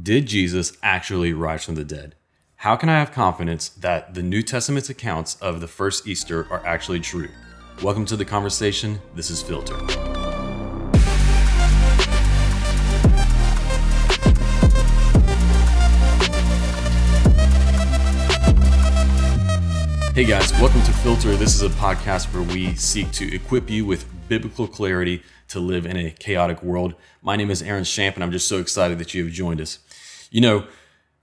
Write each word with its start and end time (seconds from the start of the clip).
Did 0.00 0.26
Jesus 0.26 0.78
actually 0.84 1.32
rise 1.32 1.64
from 1.64 1.74
the 1.74 1.84
dead? 1.84 2.14
How 2.58 2.76
can 2.76 2.88
I 2.88 3.00
have 3.00 3.10
confidence 3.10 3.68
that 3.70 4.14
the 4.14 4.22
New 4.22 4.40
Testament's 4.40 4.88
accounts 4.88 5.34
of 5.42 5.60
the 5.60 5.66
first 5.66 6.06
Easter 6.06 6.46
are 6.48 6.64
actually 6.64 7.00
true? 7.00 7.28
Welcome 7.82 8.06
to 8.06 8.16
the 8.16 8.24
conversation. 8.24 9.00
This 9.16 9.30
is 9.30 9.42
Filter. 9.42 9.76
Hey 20.14 20.24
guys, 20.24 20.52
welcome 20.52 20.82
to 20.82 20.92
Filter. 20.92 21.34
This 21.34 21.54
is 21.54 21.62
a 21.62 21.68
podcast 21.70 22.32
where 22.32 22.44
we 22.44 22.74
seek 22.76 23.10
to 23.12 23.34
equip 23.34 23.68
you 23.68 23.84
with 23.84 24.06
biblical 24.28 24.68
clarity 24.68 25.22
to 25.48 25.58
live 25.58 25.84
in 25.84 25.96
a 25.96 26.10
chaotic 26.12 26.62
world. 26.62 26.94
My 27.22 27.36
name 27.36 27.50
is 27.50 27.60
Aaron 27.60 27.84
Shamp, 27.84 28.14
and 28.14 28.22
I'm 28.22 28.30
just 28.30 28.46
so 28.46 28.58
excited 28.60 28.98
that 28.98 29.14
you 29.14 29.24
have 29.24 29.32
joined 29.32 29.60
us. 29.60 29.80
You 30.30 30.40
know, 30.40 30.66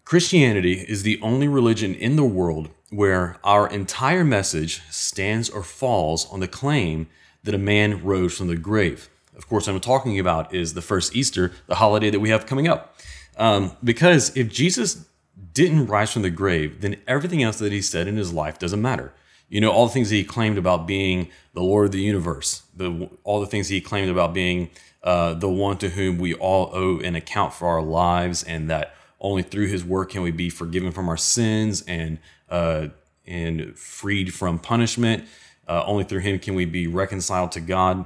Christianity 0.04 0.86
is 0.88 1.04
the 1.04 1.20
only 1.22 1.48
religion 1.48 1.96
in 1.96 2.18
the 2.18 2.26
world 2.26 2.70
where 2.90 3.38
our 3.42 3.68
entire 3.70 4.26
message 4.26 4.82
stands 4.90 5.50
or 5.50 5.64
falls 5.64 6.30
on 6.30 6.42
the 6.42 6.48
claim 6.48 7.08
that 7.44 7.56
a 7.56 7.58
man 7.58 8.04
rose 8.04 8.38
from 8.38 8.48
the 8.48 8.58
grave. 8.58 9.10
Of 9.38 9.48
course, 9.48 9.68
I'm 9.68 9.80
talking 9.80 10.20
about 10.20 10.54
is 10.54 10.74
the 10.74 10.82
first 10.82 11.16
Easter, 11.16 11.54
the 11.68 11.76
holiday 11.76 12.10
that 12.10 12.20
we 12.20 12.30
have 12.30 12.46
coming 12.46 12.68
up. 12.68 12.98
Um, 13.38 13.78
because 13.82 14.36
if 14.36 14.52
Jesus 14.52 15.06
didn't 15.54 15.88
rise 15.88 16.12
from 16.12 16.24
the 16.24 16.30
grave, 16.30 16.82
then 16.82 16.98
everything 17.08 17.42
else 17.44 17.60
that 17.60 17.72
he 17.72 17.82
said 17.82 18.08
in 18.08 18.18
his 18.18 18.34
life 18.34 18.60
doesn't 18.60 18.82
matter. 18.82 19.14
You 19.48 19.62
know, 19.62 19.72
all 19.72 19.88
the 19.88 19.94
things 19.94 20.10
that 20.10 20.16
he 20.16 20.26
claimed 20.26 20.58
about 20.58 20.86
being 20.86 21.30
the 21.54 21.62
Lord 21.62 21.86
of 21.86 21.92
the 21.94 22.02
universe, 22.02 22.64
the, 22.76 23.10
all 23.24 23.40
the 23.40 23.48
things 23.48 23.70
he 23.70 23.80
claimed 23.80 24.10
about 24.10 24.34
being 24.34 24.70
uh, 25.04 25.36
the 25.36 25.48
one 25.48 25.78
to 25.78 25.90
whom 25.90 26.18
we 26.18 26.34
all 26.34 26.70
owe 26.74 27.00
an 27.00 27.16
account 27.16 27.54
for 27.54 27.68
our 27.68 27.82
lives, 27.82 28.44
and 28.44 28.70
that 28.70 28.94
only 29.20 29.44
through 29.44 29.68
his 29.68 29.84
work 29.84 30.12
can 30.12 30.22
we 30.22 30.32
be 30.32 30.50
forgiven 30.50 30.92
from 30.92 31.10
our 31.10 31.18
sins 31.18 31.84
and 31.88 32.20
uh, 32.50 32.88
and 33.26 33.78
freed 33.78 34.34
from 34.34 34.60
punishment. 34.60 35.26
Uh, 35.68 35.84
only 35.86 36.04
through 36.04 36.22
him 36.22 36.40
can 36.40 36.56
we 36.56 36.66
be 36.66 36.88
reconciled 36.88 37.52
to 37.52 37.60
God. 37.60 38.06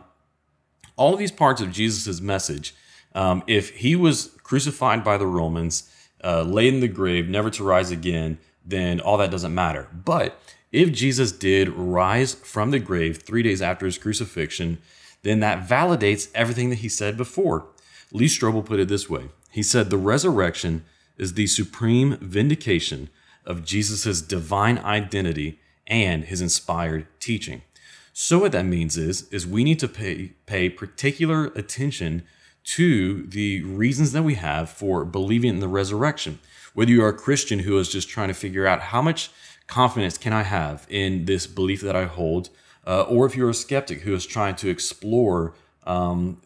All 0.96 1.16
these 1.16 1.32
parts 1.32 1.62
of 1.62 1.72
Jesus' 1.72 2.20
message, 2.20 2.74
um, 3.14 3.44
if 3.46 3.70
he 3.78 3.96
was 3.96 4.32
crucified 4.44 5.04
by 5.04 5.18
the 5.18 5.28
Romans, 5.28 5.90
uh, 6.24 6.42
laid 6.42 6.74
in 6.74 6.80
the 6.80 6.88
grave, 6.88 7.30
never 7.30 7.50
to 7.52 7.64
rise 7.64 7.92
again, 7.92 8.40
then 8.66 9.00
all 9.00 9.18
that 9.18 9.32
doesn't 9.32 9.54
matter. 9.54 9.88
But 9.94 10.40
if 10.72 10.92
Jesus 10.92 11.32
did 11.32 11.70
rise 11.70 12.34
from 12.34 12.72
the 12.72 12.80
grave 12.80 13.22
three 13.22 13.44
days 13.44 13.62
after 13.62 13.86
his 13.86 13.98
crucifixion, 13.98 14.80
then 15.24 15.40
that 15.42 15.68
validates 15.68 16.30
everything 16.34 16.70
that 16.70 16.80
he 16.80 16.90
said 16.90 17.18
before. 17.18 17.68
Lee 18.12 18.26
Strobel 18.28 18.66
put 18.66 18.80
it 18.80 18.88
this 18.88 19.10
way 19.10 19.30
He 19.52 19.64
said, 19.64 19.90
The 19.90 19.98
resurrection 19.98 20.84
is 21.18 21.34
the 21.34 21.48
supreme 21.48 22.18
vindication 22.18 23.10
of 23.46 23.66
Jesus' 23.66 24.22
divine 24.22 24.78
identity 24.80 25.60
and 25.88 26.26
his 26.26 26.42
inspired 26.42 27.08
teaching. 27.20 27.62
So 28.14 28.40
what 28.40 28.52
that 28.52 28.66
means 28.66 28.98
is, 28.98 29.28
is 29.30 29.48
we 29.48 29.64
need 29.64 29.80
to 29.80 29.88
pay, 29.88 30.34
pay 30.46 30.70
particular 30.70 31.46
attention 31.56 32.24
to 32.64 33.26
the 33.28 33.64
reasons 33.64 34.12
that 34.12 34.24
we 34.24 34.36
have 34.36 34.70
for 34.70 35.04
believing 35.06 35.50
in 35.50 35.60
the 35.60 35.68
resurrection. 35.68 36.40
Whether 36.74 36.92
you 36.92 37.04
are 37.04 37.10
a 37.10 37.14
Christian 37.14 37.60
who 37.60 37.78
is 37.78 37.90
just 37.90 38.10
trying 38.10 38.28
to 38.28 38.34
figure 38.34 38.68
out 38.68 38.82
how 38.82 39.02
much 39.02 39.32
confidence 39.68 40.18
can 40.18 40.34
I 40.34 40.44
have 40.44 40.86
in 40.90 41.26
this 41.26 41.48
belief 41.48 41.82
that 41.82 41.96
I 41.96 42.06
hold, 42.06 42.50
uh, 42.86 43.04
or 43.04 43.26
if 43.26 43.36
you're 43.36 43.50
a 43.50 43.54
skeptic 43.54 44.02
who 44.02 44.14
is 44.14 44.26
trying 44.26 44.56
to 44.58 44.70
explore, 44.70 45.54
um, 45.86 46.42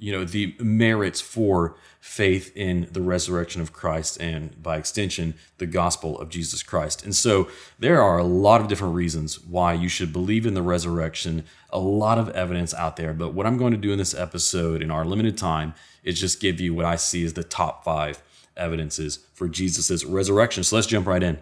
you 0.00 0.10
know, 0.10 0.24
the 0.24 0.56
merits 0.58 1.20
for 1.20 1.76
faith 2.00 2.56
in 2.56 2.88
the 2.90 3.02
resurrection 3.02 3.60
of 3.60 3.74
Christ 3.74 4.18
and 4.18 4.60
by 4.60 4.78
extension, 4.78 5.34
the 5.58 5.66
gospel 5.66 6.18
of 6.18 6.30
Jesus 6.30 6.62
Christ. 6.62 7.04
And 7.04 7.14
so 7.14 7.48
there 7.78 8.00
are 8.00 8.16
a 8.16 8.24
lot 8.24 8.62
of 8.62 8.68
different 8.68 8.94
reasons 8.94 9.38
why 9.38 9.74
you 9.74 9.90
should 9.90 10.10
believe 10.10 10.46
in 10.46 10.54
the 10.54 10.62
resurrection, 10.62 11.44
a 11.68 11.78
lot 11.78 12.16
of 12.16 12.30
evidence 12.30 12.72
out 12.72 12.96
there. 12.96 13.12
But 13.12 13.34
what 13.34 13.46
I'm 13.46 13.58
going 13.58 13.72
to 13.72 13.78
do 13.78 13.92
in 13.92 13.98
this 13.98 14.14
episode 14.14 14.82
in 14.82 14.90
our 14.90 15.04
limited 15.04 15.36
time 15.36 15.74
is 16.02 16.18
just 16.18 16.40
give 16.40 16.60
you 16.60 16.72
what 16.72 16.86
I 16.86 16.96
see 16.96 17.22
as 17.24 17.34
the 17.34 17.44
top 17.44 17.84
five 17.84 18.22
evidences 18.56 19.18
for 19.34 19.48
Jesus' 19.48 20.02
resurrection. 20.04 20.64
So 20.64 20.76
let's 20.76 20.88
jump 20.88 21.06
right 21.06 21.22
in. 21.22 21.38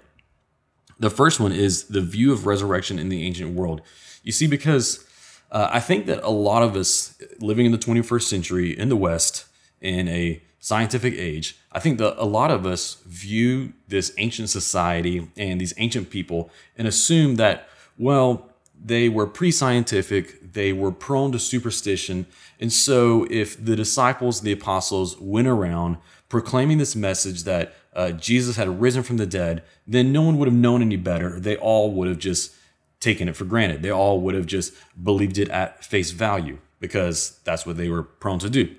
The 0.98 1.10
first 1.10 1.38
one 1.38 1.52
is 1.52 1.84
the 1.84 2.00
view 2.00 2.32
of 2.32 2.44
resurrection 2.44 2.98
in 2.98 3.08
the 3.08 3.24
ancient 3.24 3.54
world. 3.54 3.82
You 4.24 4.32
see, 4.32 4.48
because 4.48 5.07
uh, 5.50 5.68
I 5.72 5.80
think 5.80 6.06
that 6.06 6.22
a 6.22 6.30
lot 6.30 6.62
of 6.62 6.76
us 6.76 7.20
living 7.40 7.66
in 7.66 7.72
the 7.72 7.78
21st 7.78 8.22
century 8.22 8.78
in 8.78 8.88
the 8.88 8.96
West, 8.96 9.46
in 9.80 10.08
a 10.08 10.42
scientific 10.60 11.14
age, 11.14 11.56
I 11.72 11.80
think 11.80 11.98
that 11.98 12.20
a 12.20 12.24
lot 12.24 12.50
of 12.50 12.66
us 12.66 12.96
view 13.06 13.72
this 13.86 14.12
ancient 14.18 14.50
society 14.50 15.28
and 15.36 15.60
these 15.60 15.72
ancient 15.78 16.10
people 16.10 16.50
and 16.76 16.86
assume 16.88 17.36
that, 17.36 17.68
well, 17.96 18.50
they 18.80 19.08
were 19.08 19.26
pre 19.26 19.50
scientific, 19.50 20.52
they 20.52 20.72
were 20.72 20.92
prone 20.92 21.32
to 21.32 21.38
superstition. 21.38 22.26
And 22.60 22.72
so, 22.72 23.26
if 23.30 23.62
the 23.62 23.76
disciples, 23.76 24.40
the 24.40 24.52
apostles, 24.52 25.18
went 25.18 25.48
around 25.48 25.96
proclaiming 26.28 26.78
this 26.78 26.94
message 26.94 27.44
that 27.44 27.74
uh, 27.94 28.12
Jesus 28.12 28.56
had 28.56 28.80
risen 28.80 29.02
from 29.02 29.16
the 29.16 29.26
dead, 29.26 29.62
then 29.86 30.12
no 30.12 30.22
one 30.22 30.38
would 30.38 30.46
have 30.46 30.54
known 30.56 30.82
any 30.82 30.96
better. 30.96 31.40
They 31.40 31.56
all 31.56 31.92
would 31.92 32.08
have 32.08 32.18
just 32.18 32.54
taken 33.00 33.28
it 33.28 33.36
for 33.36 33.44
granted. 33.44 33.82
They 33.82 33.90
all 33.90 34.20
would 34.20 34.34
have 34.34 34.46
just 34.46 34.74
believed 35.02 35.38
it 35.38 35.48
at 35.48 35.84
face 35.84 36.10
value 36.10 36.58
because 36.80 37.38
that's 37.44 37.66
what 37.66 37.76
they 37.76 37.88
were 37.88 38.02
prone 38.02 38.38
to 38.40 38.50
do. 38.50 38.74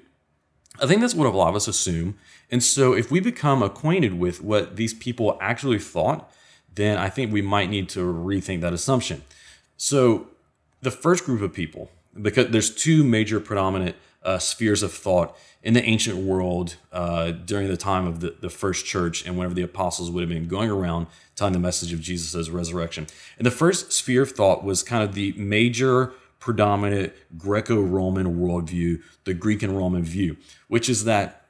I 0.82 0.88
think 0.88 1.02
that's 1.02 1.16
what 1.16 1.28
a 1.28 1.32
lot 1.32 1.50
of 1.50 1.56
us 1.56 1.68
assume. 1.68 2.18
And 2.50 2.64
so 2.64 2.94
if 2.94 3.12
we 3.12 3.20
become 3.20 3.62
acquainted 3.62 4.18
with 4.18 4.42
what 4.42 4.76
these 4.76 4.94
people 4.94 5.38
actually 5.42 5.80
thought, 5.80 6.32
then 6.74 6.98
I 6.98 7.10
think 7.10 7.32
we 7.32 7.42
might 7.42 7.70
need 7.70 7.90
to 7.90 8.00
rethink 8.00 8.62
that 8.62 8.74
assumption. 8.74 9.24
So 9.78 10.28
the 10.82 10.92
first 10.92 11.26
group 11.26 11.42
of 11.42 11.54
people, 11.54 11.92
because 12.20 12.48
there's 12.48 12.74
two 12.74 13.04
major 13.04 13.40
predominant 13.40 13.96
uh, 14.24 14.38
spheres 14.38 14.84
of 14.84 14.94
thought 14.94 15.38
in 15.62 15.74
the 15.74 15.84
ancient 15.84 16.18
world 16.18 16.76
uh, 16.92 17.32
during 17.32 17.68
the 17.68 17.78
time 17.78 18.06
of 18.08 18.20
the, 18.20 18.36
the 18.42 18.50
first 18.50 18.86
church 18.86 19.26
and 19.26 19.38
whenever 19.38 19.54
the 19.54 19.62
apostles 19.62 20.10
would 20.10 20.22
have 20.22 20.30
been 20.30 20.48
going 20.48 20.70
around 20.70 21.08
telling 21.36 21.54
the 21.54 21.60
message 21.60 21.94
of 21.94 22.00
Jesus' 22.00 22.50
resurrection. 22.50 23.08
And 23.38 23.46
the 23.46 23.52
first 23.52 23.92
sphere 23.92 24.24
of 24.24 24.32
thought 24.32 24.64
was 24.64 24.84
kind 24.84 25.04
of 25.04 25.16
the 25.16 25.34
major 25.34 26.14
predominant 26.40 27.14
Greco 27.38 27.82
Roman 27.82 28.38
worldview, 28.40 29.02
the 29.26 29.34
Greek 29.34 29.62
and 29.62 29.78
Roman 29.78 30.04
view, 30.04 30.38
which 30.68 30.90
is 30.90 31.04
that 31.04 31.46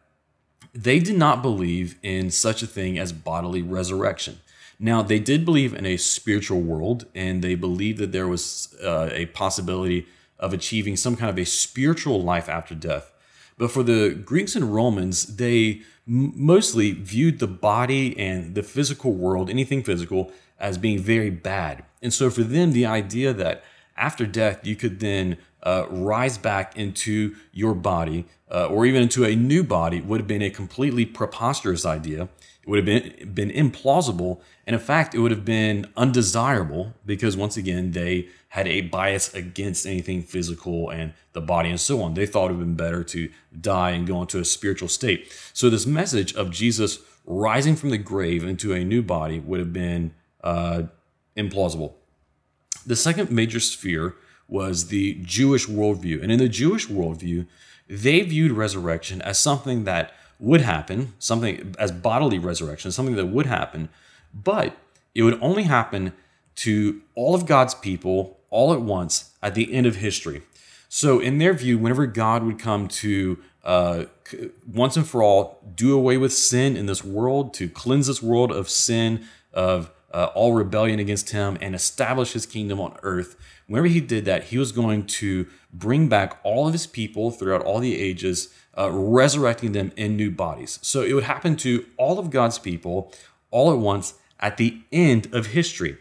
they 0.74 1.00
did 1.00 1.18
not 1.18 1.42
believe 1.42 1.98
in 2.04 2.32
such 2.32 2.62
a 2.62 2.68
thing 2.68 2.98
as 2.98 3.12
bodily 3.12 3.62
resurrection. 3.62 4.40
Now, 4.80 5.02
they 5.02 5.20
did 5.20 5.44
believe 5.44 5.74
in 5.74 5.86
a 5.86 5.98
spiritual 5.98 6.62
world, 6.62 7.06
and 7.14 7.44
they 7.44 7.56
believed 7.56 8.00
that 8.00 8.12
there 8.12 8.28
was 8.28 8.76
uh, 8.84 9.10
a 9.12 9.26
possibility 9.28 10.08
of 10.40 10.54
achieving 10.54 10.96
some 10.96 11.16
kind 11.16 11.30
of 11.30 11.38
a 11.38 11.46
spiritual 11.46 12.22
life 12.22 12.50
after 12.50 12.74
death. 12.76 13.12
But 13.58 13.72
for 13.72 13.84
the 13.84 14.12
Greeks 14.12 14.56
and 14.56 14.74
Romans, 14.74 15.36
they 15.36 15.82
mostly 16.06 16.92
viewed 16.94 17.40
the 17.40 17.48
body 17.48 18.18
and 18.18 18.56
the 18.56 18.64
physical 18.64 19.14
world, 19.14 19.50
anything 19.50 19.84
physical, 19.84 20.32
as 20.60 20.78
being 20.78 21.00
very 21.00 21.30
bad. 21.30 21.84
And 22.02 22.14
so 22.14 22.30
for 22.30 22.44
them, 22.44 22.72
the 22.72 22.86
idea 22.86 23.34
that 23.34 23.64
after 23.98 24.26
death, 24.26 24.66
you 24.66 24.76
could 24.76 25.00
then 25.02 25.38
uh, 25.62 25.86
rise 25.90 26.38
back 26.38 26.78
into 26.78 27.36
your 27.52 27.76
body 27.76 28.26
uh, 28.50 28.68
or 28.68 28.86
even 28.86 29.04
into 29.04 29.26
a 29.26 29.36
new 29.36 29.64
body 29.64 30.02
would 30.02 30.22
have 30.22 30.28
been 30.28 30.42
a 30.42 30.50
completely 30.50 31.06
preposterous 31.06 31.86
idea. 31.86 32.30
Would 32.70 32.78
have 32.78 32.86
been, 32.86 33.34
been 33.34 33.50
implausible. 33.50 34.42
And 34.68 34.76
in 34.76 34.80
fact, 34.80 35.16
it 35.16 35.20
would 35.20 35.32
have 35.32 35.44
been 35.44 35.88
undesirable 35.98 36.94
because, 37.04 37.36
once 37.36 37.58
again, 37.58 37.94
they 37.94 38.28
had 38.50 38.68
a 38.68 38.82
bias 38.82 39.34
against 39.34 39.88
anything 39.88 40.22
physical 40.22 40.92
and 40.92 41.14
the 41.34 41.42
body 41.42 41.70
and 41.70 41.80
so 41.80 42.04
on. 42.04 42.14
They 42.14 42.28
thought 42.28 42.52
it 42.52 42.54
would 42.54 42.60
have 42.60 42.68
been 42.68 42.76
better 42.76 43.04
to 43.06 43.32
die 43.60 43.90
and 43.92 44.06
go 44.06 44.22
into 44.22 44.40
a 44.40 44.46
spiritual 44.46 44.88
state. 44.88 45.34
So, 45.52 45.72
this 45.72 45.88
message 45.88 46.36
of 46.36 46.52
Jesus 46.52 47.00
rising 47.26 47.76
from 47.76 47.90
the 47.90 47.98
grave 47.98 48.44
into 48.44 48.72
a 48.72 48.84
new 48.84 49.02
body 49.02 49.40
would 49.40 49.60
have 49.60 49.74
been 49.74 50.14
uh, 50.44 50.84
implausible. 51.36 51.94
The 52.86 52.96
second 52.96 53.32
major 53.32 53.60
sphere 53.60 54.16
was 54.48 54.90
the 54.90 55.16
Jewish 55.24 55.66
worldview. 55.66 56.22
And 56.22 56.32
in 56.32 56.38
the 56.38 56.50
Jewish 56.50 56.88
worldview, 56.88 57.48
they 57.88 58.22
viewed 58.22 58.52
resurrection 58.52 59.24
as 59.24 59.40
something 59.40 59.86
that 59.86 60.14
would 60.40 60.62
happen, 60.62 61.14
something 61.20 61.76
as 61.78 61.92
bodily 61.92 62.40
resurrection, 62.40 62.92
something 62.92 63.16
that 63.16 63.28
would 63.28 63.46
happen, 63.46 63.90
but 64.34 64.76
it 65.14 65.24
would 65.24 65.38
only 65.42 65.64
happen 65.64 66.14
to 66.56 67.02
all 67.16 67.36
of 67.36 67.46
God's 67.46 67.74
people 67.74 68.40
all 68.50 68.74
at 68.74 68.82
once 68.82 69.34
at 69.44 69.54
the 69.56 69.74
end 69.74 69.86
of 69.86 69.98
history. 69.98 70.42
So, 70.88 71.20
in 71.20 71.38
their 71.38 71.54
view, 71.54 71.78
whenever 71.78 72.08
God 72.08 72.44
would 72.44 72.58
come 72.58 72.88
to 72.88 73.38
uh, 73.64 74.06
once 74.68 74.98
and 74.98 75.08
for 75.08 75.22
all 75.22 75.60
do 75.76 75.94
away 75.94 76.18
with 76.18 76.34
sin 76.34 76.76
in 76.76 76.88
this 76.88 77.04
world, 77.04 77.54
to 77.56 77.70
cleanse 77.70 78.08
this 78.08 78.24
world 78.24 78.52
of 78.52 78.70
sin, 78.70 79.26
of 79.54 79.92
uh, 80.12 80.30
all 80.34 80.54
rebellion 80.54 81.00
against 81.00 81.30
him 81.30 81.58
and 81.62 81.76
establish 81.76 82.34
his 82.34 82.46
kingdom 82.46 82.80
on 82.80 82.98
earth. 83.04 83.36
Whenever 83.68 83.88
he 83.88 84.02
did 84.02 84.26
that, 84.26 84.46
he 84.46 84.58
was 84.58 84.72
going 84.72 85.06
to 85.06 85.48
bring 85.72 86.10
back 86.10 86.40
all 86.44 86.66
of 86.66 86.74
his 86.74 86.88
people 86.88 87.30
throughout 87.30 87.62
all 87.62 87.80
the 87.80 88.00
ages 88.00 88.52
uh, 88.80 88.90
resurrecting 88.92 89.74
them 89.74 89.92
in 89.98 90.16
new 90.16 90.32
bodies. 90.32 90.80
So 90.82 91.02
it 91.02 91.14
would 91.14 91.26
happen 91.26 91.56
to 91.58 91.86
all 91.98 92.18
of 92.18 92.30
God's 92.30 92.58
people 92.58 93.12
all 93.52 93.72
at 93.72 93.78
once 93.78 94.14
at 94.40 94.58
the 94.58 94.82
end 94.92 95.28
of 95.34 95.48
history. 95.48 95.98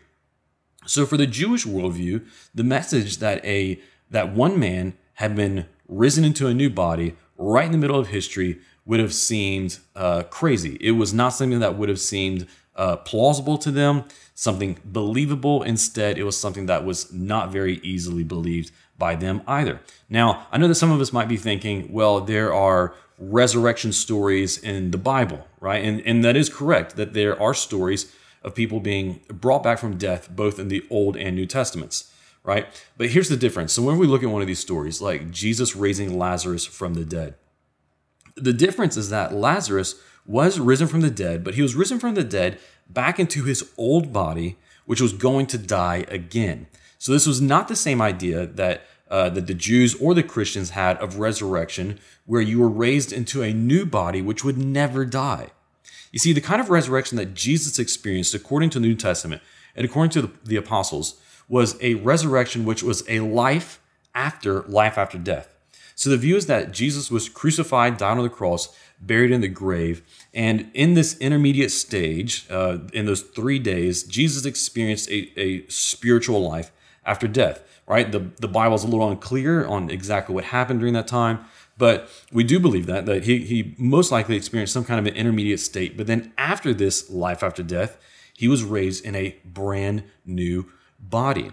So 0.86 1.04
for 1.04 1.16
the 1.16 1.26
Jewish 1.26 1.66
worldview, 1.66 2.26
the 2.54 2.64
message 2.64 3.18
that 3.18 3.44
a 3.44 3.80
that 4.10 4.34
one 4.34 4.58
man 4.58 4.96
had 5.14 5.34
been 5.34 5.66
risen 5.86 6.24
into 6.24 6.46
a 6.46 6.54
new 6.54 6.70
body 6.70 7.14
right 7.36 7.66
in 7.66 7.72
the 7.72 7.78
middle 7.78 7.98
of 7.98 8.08
history 8.08 8.60
would 8.86 9.00
have 9.00 9.12
seemed 9.12 9.78
uh, 9.94 10.22
crazy. 10.24 10.78
It 10.80 10.92
was 10.92 11.12
not 11.12 11.30
something 11.30 11.58
that 11.60 11.76
would 11.76 11.90
have 11.90 12.00
seemed 12.00 12.46
uh, 12.74 12.96
plausible 12.96 13.58
to 13.58 13.70
them, 13.70 14.04
something 14.34 14.78
believable. 14.84 15.62
Instead, 15.62 16.16
it 16.16 16.22
was 16.22 16.40
something 16.40 16.66
that 16.66 16.86
was 16.86 17.12
not 17.12 17.50
very 17.50 17.80
easily 17.82 18.24
believed 18.24 18.70
by 18.98 19.14
them 19.14 19.42
either. 19.46 19.80
Now, 20.08 20.46
I 20.50 20.58
know 20.58 20.68
that 20.68 20.74
some 20.74 20.90
of 20.90 21.00
us 21.00 21.12
might 21.12 21.28
be 21.28 21.36
thinking, 21.36 21.92
well, 21.92 22.20
there 22.20 22.52
are 22.52 22.94
resurrection 23.18 23.92
stories 23.92 24.58
in 24.58 24.90
the 24.90 24.98
Bible, 24.98 25.46
right? 25.60 25.84
And, 25.84 26.00
and 26.02 26.24
that 26.24 26.36
is 26.36 26.48
correct, 26.48 26.96
that 26.96 27.14
there 27.14 27.40
are 27.40 27.54
stories 27.54 28.14
of 28.42 28.54
people 28.54 28.80
being 28.80 29.20
brought 29.28 29.62
back 29.62 29.78
from 29.78 29.98
death, 29.98 30.30
both 30.30 30.58
in 30.58 30.68
the 30.68 30.84
Old 30.90 31.16
and 31.16 31.34
New 31.34 31.46
Testaments, 31.46 32.12
right? 32.44 32.66
But 32.96 33.10
here's 33.10 33.28
the 33.28 33.36
difference. 33.36 33.72
So 33.72 33.82
whenever 33.82 34.00
we 34.00 34.06
look 34.06 34.22
at 34.22 34.30
one 34.30 34.42
of 34.42 34.48
these 34.48 34.60
stories, 34.60 35.00
like 35.00 35.30
Jesus 35.30 35.74
raising 35.74 36.18
Lazarus 36.18 36.64
from 36.64 36.94
the 36.94 37.04
dead, 37.04 37.34
the 38.36 38.52
difference 38.52 38.96
is 38.96 39.10
that 39.10 39.34
Lazarus 39.34 40.00
was 40.24 40.60
risen 40.60 40.86
from 40.86 41.00
the 41.00 41.10
dead, 41.10 41.42
but 41.42 41.54
he 41.54 41.62
was 41.62 41.74
risen 41.74 41.98
from 41.98 42.14
the 42.14 42.22
dead 42.22 42.58
back 42.88 43.18
into 43.18 43.44
his 43.44 43.72
old 43.76 44.12
body, 44.12 44.56
which 44.86 45.00
was 45.00 45.12
going 45.12 45.46
to 45.46 45.58
die 45.58 46.04
again. 46.08 46.68
So 46.98 47.12
this 47.12 47.26
was 47.26 47.40
not 47.40 47.68
the 47.68 47.76
same 47.76 48.02
idea 48.02 48.46
that 48.46 48.82
uh, 49.10 49.30
that 49.30 49.46
the 49.46 49.54
Jews 49.54 49.94
or 49.94 50.14
the 50.14 50.22
Christians 50.22 50.70
had 50.70 50.98
of 50.98 51.18
resurrection, 51.18 51.98
where 52.26 52.42
you 52.42 52.60
were 52.60 52.68
raised 52.68 53.12
into 53.12 53.42
a 53.42 53.54
new 53.54 53.86
body 53.86 54.20
which 54.20 54.44
would 54.44 54.58
never 54.58 55.06
die. 55.06 55.48
You 56.12 56.18
see, 56.18 56.32
the 56.32 56.40
kind 56.40 56.60
of 56.60 56.70
resurrection 56.70 57.16
that 57.16 57.34
Jesus 57.34 57.78
experienced, 57.78 58.34
according 58.34 58.70
to 58.70 58.78
the 58.78 58.86
New 58.86 58.94
Testament 58.94 59.42
and 59.74 59.84
according 59.84 60.10
to 60.10 60.22
the, 60.22 60.30
the 60.44 60.56
apostles, 60.56 61.20
was 61.48 61.76
a 61.80 61.94
resurrection 61.94 62.64
which 62.64 62.82
was 62.82 63.02
a 63.08 63.20
life 63.20 63.80
after 64.14 64.62
life 64.62 64.98
after 64.98 65.18
death. 65.18 65.54
So 65.94 66.10
the 66.10 66.16
view 66.16 66.36
is 66.36 66.46
that 66.46 66.72
Jesus 66.72 67.10
was 67.10 67.28
crucified, 67.28 67.96
died 67.96 68.18
on 68.18 68.22
the 68.22 68.28
cross, 68.28 68.76
buried 69.00 69.30
in 69.30 69.40
the 69.40 69.48
grave, 69.48 70.02
and 70.34 70.70
in 70.74 70.94
this 70.94 71.16
intermediate 71.18 71.70
stage, 71.70 72.46
uh, 72.50 72.78
in 72.92 73.06
those 73.06 73.22
three 73.22 73.58
days, 73.58 74.02
Jesus 74.02 74.44
experienced 74.44 75.08
a, 75.10 75.40
a 75.40 75.66
spiritual 75.68 76.46
life 76.46 76.70
after 77.08 77.26
death. 77.26 77.62
Right? 77.86 78.12
The 78.12 78.30
the 78.38 78.48
Bible 78.48 78.76
is 78.76 78.84
a 78.84 78.86
little 78.86 79.08
unclear 79.10 79.66
on 79.66 79.90
exactly 79.90 80.34
what 80.34 80.44
happened 80.44 80.80
during 80.80 80.94
that 80.94 81.08
time, 81.08 81.40
but 81.78 82.08
we 82.30 82.44
do 82.44 82.60
believe 82.60 82.86
that 82.86 83.06
that 83.06 83.24
he 83.24 83.38
he 83.38 83.74
most 83.78 84.12
likely 84.12 84.36
experienced 84.36 84.74
some 84.74 84.84
kind 84.84 85.00
of 85.00 85.06
an 85.06 85.18
intermediate 85.18 85.60
state. 85.60 85.96
But 85.96 86.06
then 86.06 86.32
after 86.36 86.74
this 86.74 87.08
life 87.10 87.42
after 87.42 87.62
death, 87.62 87.96
he 88.36 88.46
was 88.46 88.62
raised 88.62 89.04
in 89.04 89.16
a 89.16 89.36
brand 89.44 90.04
new 90.26 90.70
body. 91.00 91.50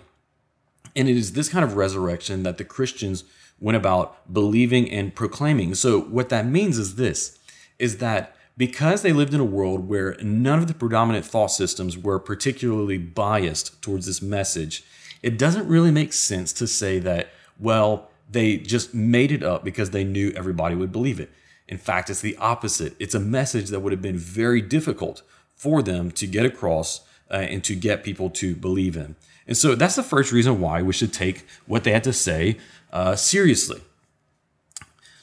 And 0.96 1.10
it 1.10 1.18
is 1.18 1.34
this 1.34 1.50
kind 1.50 1.63
of 1.66 1.75
resurrection 1.75 2.44
that 2.44 2.57
the 2.57 2.63
Christians 2.63 3.24
went 3.60 3.75
about 3.78 4.31
believing 4.31 4.90
and 4.92 5.16
proclaiming. 5.16 5.75
So 5.75 6.02
what 6.02 6.30
that 6.30 6.46
means 6.46 6.78
is 6.78 6.96
this 6.96 7.40
is 7.80 7.98
that 7.98 8.36
because 8.57 9.02
they 9.02 9.13
lived 9.13 9.34
in 9.34 9.40
a 9.40 9.46
world 9.46 9.88
where 9.88 10.16
none 10.22 10.60
of 10.60 10.68
the 10.68 10.74
predominant 10.74 11.25
thought 11.25 11.52
systems 11.52 11.98
were 11.98 12.19
particularly 12.19 12.98
biased 12.98 13.81
towards 13.81 14.06
this 14.06 14.22
message, 14.22 14.84
it 15.22 15.38
doesn't 15.38 15.68
really 15.68 15.92
make 15.92 16.13
sense 16.13 16.54
to 16.54 16.68
say 16.68 17.00
that, 17.00 17.30
well, 17.60 18.10
they 18.30 18.57
just 18.57 18.94
made 18.94 19.31
it 19.31 19.44
up 19.44 19.63
because 19.63 19.92
they 19.92 20.04
knew 20.04 20.31
everybody 20.36 20.75
would 20.75 20.92
believe 20.92 21.19
it. 21.19 21.31
In 21.68 21.78
fact, 21.78 22.10
it's 22.10 22.22
the 22.22 22.38
opposite. 22.38 22.96
It's 23.00 23.16
a 23.16 23.19
message 23.19 23.69
that 23.69 23.80
would 23.80 23.92
have 23.92 24.02
been 24.02 24.18
very 24.18 24.62
difficult 24.62 25.22
for 25.56 25.81
them 25.81 26.12
to 26.12 26.28
get 26.28 26.46
across 26.46 27.02
uh, 27.31 27.36
and 27.36 27.63
to 27.63 27.75
get 27.75 28.04
people 28.04 28.30
to 28.30 28.56
believe 28.56 28.96
in. 28.96 29.16
And 29.48 29.57
so 29.57 29.75
that's 29.75 29.96
the 29.96 30.04
first 30.04 30.31
reason 30.31 30.60
why 30.60 30.81
we 30.81 30.94
should 30.94 31.13
take 31.13 31.46
what 31.66 31.84
they 31.84 31.92
had 31.92 32.04
to 32.04 32.13
say 32.13 32.57
uh, 32.92 33.16
seriously. 33.16 33.81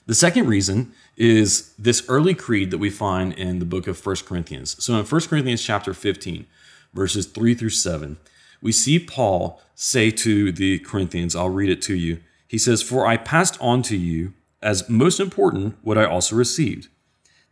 The 0.07 0.15
second 0.15 0.47
reason 0.47 0.93
is 1.23 1.73
this 1.79 2.05
early 2.09 2.35
creed 2.35 2.73
that 2.73 2.79
we 2.79 2.91
find 2.91 3.33
in 3.35 3.61
the 3.61 3.65
book 3.65 3.87
of 3.87 3.97
First 3.97 4.27
Corinthians. 4.27 4.83
So 4.85 4.99
in 4.99 5.05
First 5.05 5.29
Corinthians 5.29 5.63
chapter 5.63 5.95
15, 5.95 6.47
verses 6.93 7.27
3 7.27 7.55
through 7.55 7.71
7, 7.71 8.17
we 8.61 8.73
see 8.73 8.99
Paul 8.99 9.63
say 9.77 10.11
to 10.11 10.51
the 10.51 10.81
Corinthians, 10.81 11.37
I'll 11.37 11.49
read 11.49 11.71
it 11.71 11.81
to 11.83 11.95
you. 11.95 12.19
He 12.49 12.59
says, 12.59 12.83
For 12.83 13.07
I 13.07 13.17
passed 13.19 13.57
on 13.61 13.83
to 13.83 13.97
you 13.97 14.33
as 14.61 14.89
most 14.89 15.21
important 15.21 15.77
what 15.83 15.97
I 15.97 16.07
also 16.07 16.35
received 16.35 16.89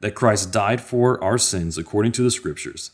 that 0.00 0.16
Christ 0.16 0.50
died 0.50 0.80
for 0.80 1.22
our 1.22 1.38
sins 1.38 1.78
according 1.78 2.10
to 2.12 2.24
the 2.24 2.30
Scriptures, 2.32 2.90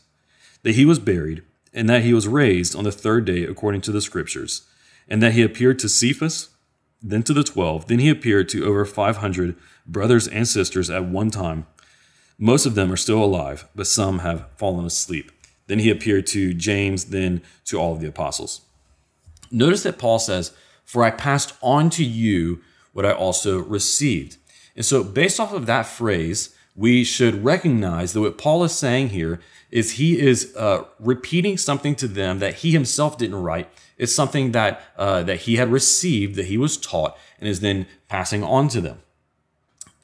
that 0.61 0.75
he 0.75 0.85
was 0.85 0.99
buried, 0.99 1.41
and 1.73 1.89
that 1.89 2.03
he 2.03 2.13
was 2.13 2.27
raised 2.27 2.75
on 2.75 2.83
the 2.83 2.91
third 2.91 3.25
day 3.25 3.45
according 3.45 3.81
to 3.81 3.91
the 3.91 4.01
Scriptures, 4.01 4.67
and 5.09 5.23
that 5.23 5.33
he 5.33 5.41
appeared 5.41 5.79
to 5.79 5.89
Cephas 5.89 6.49
then 7.01 7.23
to 7.23 7.33
the 7.33 7.43
twelve. 7.43 7.87
Then 7.87 7.99
he 7.99 8.09
appeared 8.09 8.49
to 8.49 8.65
over 8.65 8.85
500 8.85 9.55
brothers 9.85 10.27
and 10.27 10.47
sisters 10.47 10.89
at 10.89 11.05
one 11.05 11.29
time. 11.29 11.65
Most 12.37 12.65
of 12.65 12.75
them 12.75 12.91
are 12.91 12.97
still 12.97 13.23
alive, 13.23 13.67
but 13.75 13.87
some 13.87 14.19
have 14.19 14.45
fallen 14.57 14.85
asleep. 14.85 15.31
Then 15.67 15.79
he 15.79 15.89
appeared 15.89 16.27
to 16.27 16.53
James, 16.53 17.05
then 17.05 17.41
to 17.65 17.79
all 17.79 17.93
of 17.93 17.99
the 17.99 18.07
apostles. 18.07 18.61
Notice 19.51 19.83
that 19.83 19.97
Paul 19.97 20.19
says, 20.19 20.53
For 20.85 21.03
I 21.03 21.11
passed 21.11 21.53
on 21.61 21.89
to 21.91 22.03
you 22.03 22.61
what 22.93 23.05
I 23.05 23.11
also 23.11 23.59
received. 23.59 24.37
And 24.75 24.85
so, 24.85 25.03
based 25.03 25.39
off 25.39 25.53
of 25.53 25.65
that 25.65 25.87
phrase, 25.87 26.55
we 26.75 27.03
should 27.03 27.43
recognize 27.43 28.13
that 28.13 28.21
what 28.21 28.37
Paul 28.37 28.63
is 28.63 28.71
saying 28.71 29.09
here 29.09 29.39
is 29.69 29.93
he 29.93 30.19
is 30.19 30.55
uh, 30.55 30.85
repeating 30.99 31.57
something 31.57 31.95
to 31.95 32.07
them 32.07 32.39
that 32.39 32.55
he 32.55 32.71
himself 32.71 33.17
didn't 33.17 33.41
write. 33.41 33.69
It's 33.97 34.13
something 34.13 34.51
that 34.51 34.81
uh, 34.97 35.23
that 35.23 35.41
he 35.41 35.57
had 35.57 35.71
received, 35.71 36.35
that 36.35 36.45
he 36.45 36.57
was 36.57 36.77
taught, 36.77 37.17
and 37.39 37.49
is 37.49 37.59
then 37.59 37.87
passing 38.07 38.43
on 38.43 38.69
to 38.69 38.81
them. 38.81 38.99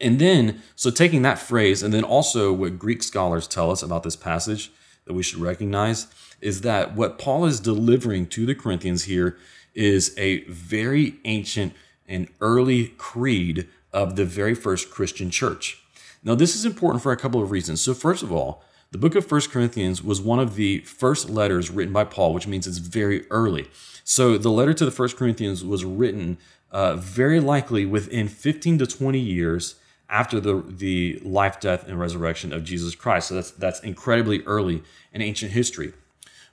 And 0.02 0.20
then, 0.20 0.62
so 0.76 0.90
taking 0.90 1.22
that 1.22 1.40
phrase, 1.40 1.82
and 1.82 1.94
then 1.94 2.04
also 2.04 2.52
what 2.52 2.78
Greek 2.78 3.02
scholars 3.04 3.48
tell 3.48 3.72
us 3.72 3.82
about 3.82 4.04
this 4.04 4.18
passage 4.18 4.72
that 5.06 5.14
we 5.14 5.24
should 5.24 5.40
recognize 5.40 6.08
is 6.42 6.62
that 6.62 6.94
what 6.96 7.18
Paul 7.18 7.46
is 7.46 7.60
delivering 7.60 8.28
to 8.28 8.46
the 8.46 8.56
Corinthians 8.56 9.06
here 9.06 9.38
is 9.74 10.14
a 10.18 10.44
very 10.46 11.16
ancient 11.24 11.74
and 12.06 12.28
early 12.42 12.88
creed 12.98 13.68
of 13.94 14.18
the 14.18 14.26
very 14.26 14.54
first 14.54 14.92
Christian 14.92 15.30
church. 15.30 15.82
Now, 16.24 16.36
this 16.36 16.56
is 16.56 16.66
important 16.66 17.02
for 17.02 17.12
a 17.12 17.18
couple 17.18 17.42
of 17.42 17.52
reasons. 17.52 17.82
So, 17.82 17.94
first 17.94 18.24
of 18.24 18.32
all, 18.32 18.64
the 18.94 19.00
book 19.00 19.16
of 19.16 19.26
First 19.26 19.50
Corinthians 19.50 20.04
was 20.04 20.22
one 20.22 20.40
of 20.40 20.54
the 20.54 20.78
first 20.82 21.28
letters 21.28 21.72
written 21.72 21.92
by 21.92 22.04
Paul, 22.04 22.32
which 22.32 22.46
means 22.46 22.68
it's 22.68 22.78
very 22.78 23.28
early. 23.32 23.68
So 24.04 24.38
the 24.38 24.52
letter 24.52 24.72
to 24.72 24.86
the 24.86 24.92
First 24.92 25.18
Corinthians 25.18 25.66
was 25.66 25.84
written 25.84 26.38
uh, 26.72 26.96
very 26.98 27.40
likely 27.40 27.88
within 27.88 28.28
15 28.28 28.78
to 28.78 28.86
20 28.86 29.18
years 29.18 29.76
after 30.12 30.40
the, 30.40 30.64
the 30.68 31.20
life, 31.24 31.60
death, 31.60 31.88
and 31.88 32.00
resurrection 32.00 32.54
of 32.54 32.64
Jesus 32.64 32.94
Christ. 32.94 33.30
So 33.30 33.36
that's, 33.36 33.50
that's 33.50 33.80
incredibly 33.80 34.44
early 34.44 34.84
in 35.12 35.24
ancient 35.24 35.54
history. 35.54 35.94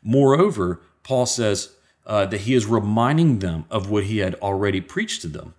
Moreover, 0.02 0.80
Paul 1.02 1.26
says 1.26 1.74
uh, 2.06 2.24
that 2.24 2.42
he 2.42 2.54
is 2.54 2.64
reminding 2.64 3.40
them 3.40 3.66
of 3.70 3.90
what 3.90 4.04
he 4.04 4.18
had 4.18 4.34
already 4.36 4.80
preached 4.80 5.20
to 5.22 5.28
them. 5.28 5.52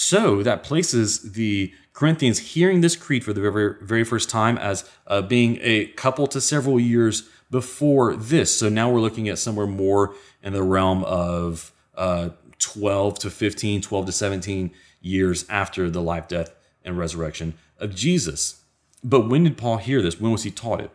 So 0.00 0.44
that 0.44 0.62
places 0.62 1.32
the 1.32 1.74
Corinthians 1.92 2.38
hearing 2.38 2.82
this 2.82 2.94
creed 2.94 3.24
for 3.24 3.32
the 3.32 3.40
very, 3.40 3.74
very 3.82 4.04
first 4.04 4.30
time 4.30 4.56
as 4.56 4.88
uh, 5.08 5.22
being 5.22 5.58
a 5.60 5.86
couple 5.86 6.28
to 6.28 6.40
several 6.40 6.78
years 6.78 7.28
before 7.50 8.14
this. 8.14 8.56
So 8.56 8.68
now 8.68 8.88
we're 8.88 9.00
looking 9.00 9.28
at 9.28 9.40
somewhere 9.40 9.66
more 9.66 10.14
in 10.40 10.52
the 10.52 10.62
realm 10.62 11.02
of 11.02 11.72
uh, 11.96 12.28
12 12.60 13.18
to 13.18 13.28
15, 13.28 13.80
12 13.80 14.06
to 14.06 14.12
17 14.12 14.70
years 15.00 15.44
after 15.48 15.90
the 15.90 16.00
life, 16.00 16.28
death, 16.28 16.54
and 16.84 16.96
resurrection 16.96 17.54
of 17.80 17.92
Jesus. 17.92 18.62
But 19.02 19.28
when 19.28 19.42
did 19.42 19.58
Paul 19.58 19.78
hear 19.78 20.00
this? 20.00 20.20
When 20.20 20.30
was 20.30 20.44
he 20.44 20.52
taught 20.52 20.80
it? 20.80 20.92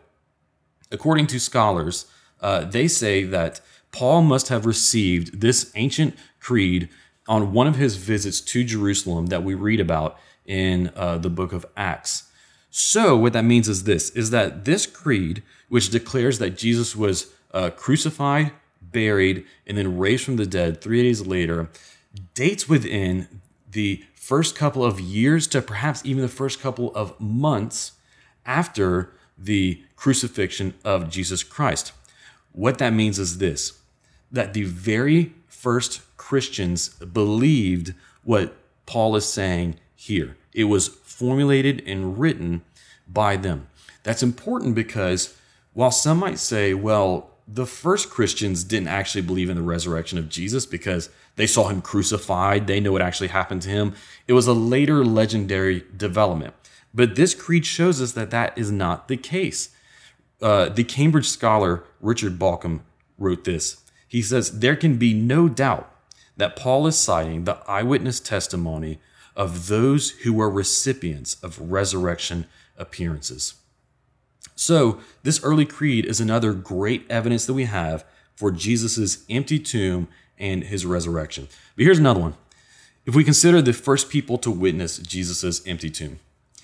According 0.90 1.26
to 1.26 1.38
scholars, 1.38 2.06
uh, 2.40 2.64
they 2.64 2.88
say 2.88 3.22
that 3.24 3.60
Paul 3.92 4.22
must 4.22 4.48
have 4.48 4.64
received 4.64 5.42
this 5.42 5.70
ancient 5.74 6.16
creed 6.40 6.88
on 7.26 7.52
one 7.52 7.66
of 7.66 7.76
his 7.76 7.96
visits 7.96 8.40
to 8.40 8.64
Jerusalem 8.64 9.26
that 9.26 9.42
we 9.42 9.54
read 9.54 9.80
about 9.80 10.18
in 10.44 10.92
uh, 10.94 11.18
the 11.18 11.30
book 11.30 11.52
of 11.52 11.64
Acts. 11.76 12.24
So, 12.70 13.16
what 13.16 13.32
that 13.34 13.44
means 13.44 13.68
is 13.68 13.84
this 13.84 14.10
is 14.10 14.30
that 14.30 14.64
this 14.64 14.86
creed, 14.86 15.42
which 15.68 15.90
declares 15.90 16.38
that 16.40 16.56
Jesus 16.56 16.96
was 16.96 17.32
uh, 17.52 17.70
crucified, 17.70 18.52
buried, 18.82 19.44
and 19.66 19.78
then 19.78 19.96
raised 19.96 20.24
from 20.24 20.36
the 20.36 20.46
dead 20.46 20.80
three 20.80 21.02
days 21.02 21.26
later, 21.26 21.70
dates 22.34 22.68
within 22.68 23.40
the 23.70 24.04
first 24.14 24.56
couple 24.56 24.84
of 24.84 25.00
years 25.00 25.46
to 25.46 25.62
perhaps 25.62 26.04
even 26.04 26.22
the 26.22 26.28
first 26.28 26.60
couple 26.60 26.94
of 26.94 27.18
months 27.20 27.92
after 28.44 29.12
the 29.38 29.82
crucifixion 29.96 30.74
of 30.84 31.08
Jesus 31.08 31.42
Christ. 31.42 31.92
What 32.52 32.78
that 32.78 32.92
means 32.92 33.18
is 33.18 33.38
this 33.38 33.80
that 34.32 34.52
the 34.52 34.64
very 34.64 35.32
first 35.64 36.02
Christians 36.18 36.90
believed 36.90 37.94
what 38.22 38.54
Paul 38.84 39.16
is 39.16 39.24
saying 39.24 39.76
here. 39.96 40.36
It 40.52 40.64
was 40.64 40.88
formulated 40.88 41.82
and 41.86 42.18
written 42.18 42.60
by 43.08 43.38
them. 43.38 43.68
That's 44.02 44.22
important 44.22 44.74
because 44.74 45.34
while 45.72 45.90
some 45.90 46.18
might 46.18 46.38
say, 46.38 46.74
well, 46.74 47.30
the 47.48 47.64
first 47.64 48.10
Christians 48.10 48.62
didn't 48.62 48.88
actually 48.88 49.22
believe 49.22 49.48
in 49.48 49.56
the 49.56 49.62
resurrection 49.62 50.18
of 50.18 50.28
Jesus 50.28 50.66
because 50.66 51.08
they 51.36 51.46
saw 51.46 51.68
him 51.68 51.80
crucified, 51.80 52.66
they 52.66 52.78
know 52.78 52.92
what 52.92 53.00
actually 53.00 53.28
happened 53.28 53.62
to 53.62 53.70
him. 53.70 53.94
It 54.28 54.34
was 54.34 54.46
a 54.46 54.52
later 54.52 55.02
legendary 55.02 55.82
development. 55.96 56.52
But 56.92 57.16
this 57.16 57.34
creed 57.34 57.64
shows 57.64 58.02
us 58.02 58.12
that 58.12 58.30
that 58.32 58.56
is 58.58 58.70
not 58.70 59.08
the 59.08 59.16
case. 59.16 59.70
Uh, 60.42 60.68
the 60.68 60.84
Cambridge 60.84 61.28
scholar 61.28 61.84
Richard 62.02 62.38
Bauckham 62.38 62.80
wrote 63.18 63.44
this. 63.44 63.78
He 64.14 64.22
says, 64.22 64.60
There 64.60 64.76
can 64.76 64.96
be 64.96 65.12
no 65.12 65.48
doubt 65.48 65.92
that 66.36 66.54
Paul 66.54 66.86
is 66.86 66.96
citing 66.96 67.42
the 67.42 67.58
eyewitness 67.66 68.20
testimony 68.20 69.00
of 69.34 69.66
those 69.66 70.10
who 70.10 70.32
were 70.32 70.48
recipients 70.48 71.34
of 71.42 71.72
resurrection 71.72 72.46
appearances. 72.78 73.54
So, 74.54 75.00
this 75.24 75.42
early 75.42 75.66
creed 75.66 76.04
is 76.04 76.20
another 76.20 76.52
great 76.52 77.10
evidence 77.10 77.44
that 77.46 77.54
we 77.54 77.64
have 77.64 78.04
for 78.36 78.52
Jesus' 78.52 79.24
empty 79.28 79.58
tomb 79.58 80.06
and 80.38 80.62
his 80.62 80.86
resurrection. 80.86 81.48
But 81.74 81.84
here's 81.84 81.98
another 81.98 82.20
one. 82.20 82.34
If 83.06 83.16
we 83.16 83.24
consider 83.24 83.60
the 83.60 83.72
first 83.72 84.10
people 84.10 84.38
to 84.38 84.50
witness 84.52 84.98
Jesus' 84.98 85.66
empty 85.66 85.90
tomb, 85.90 86.20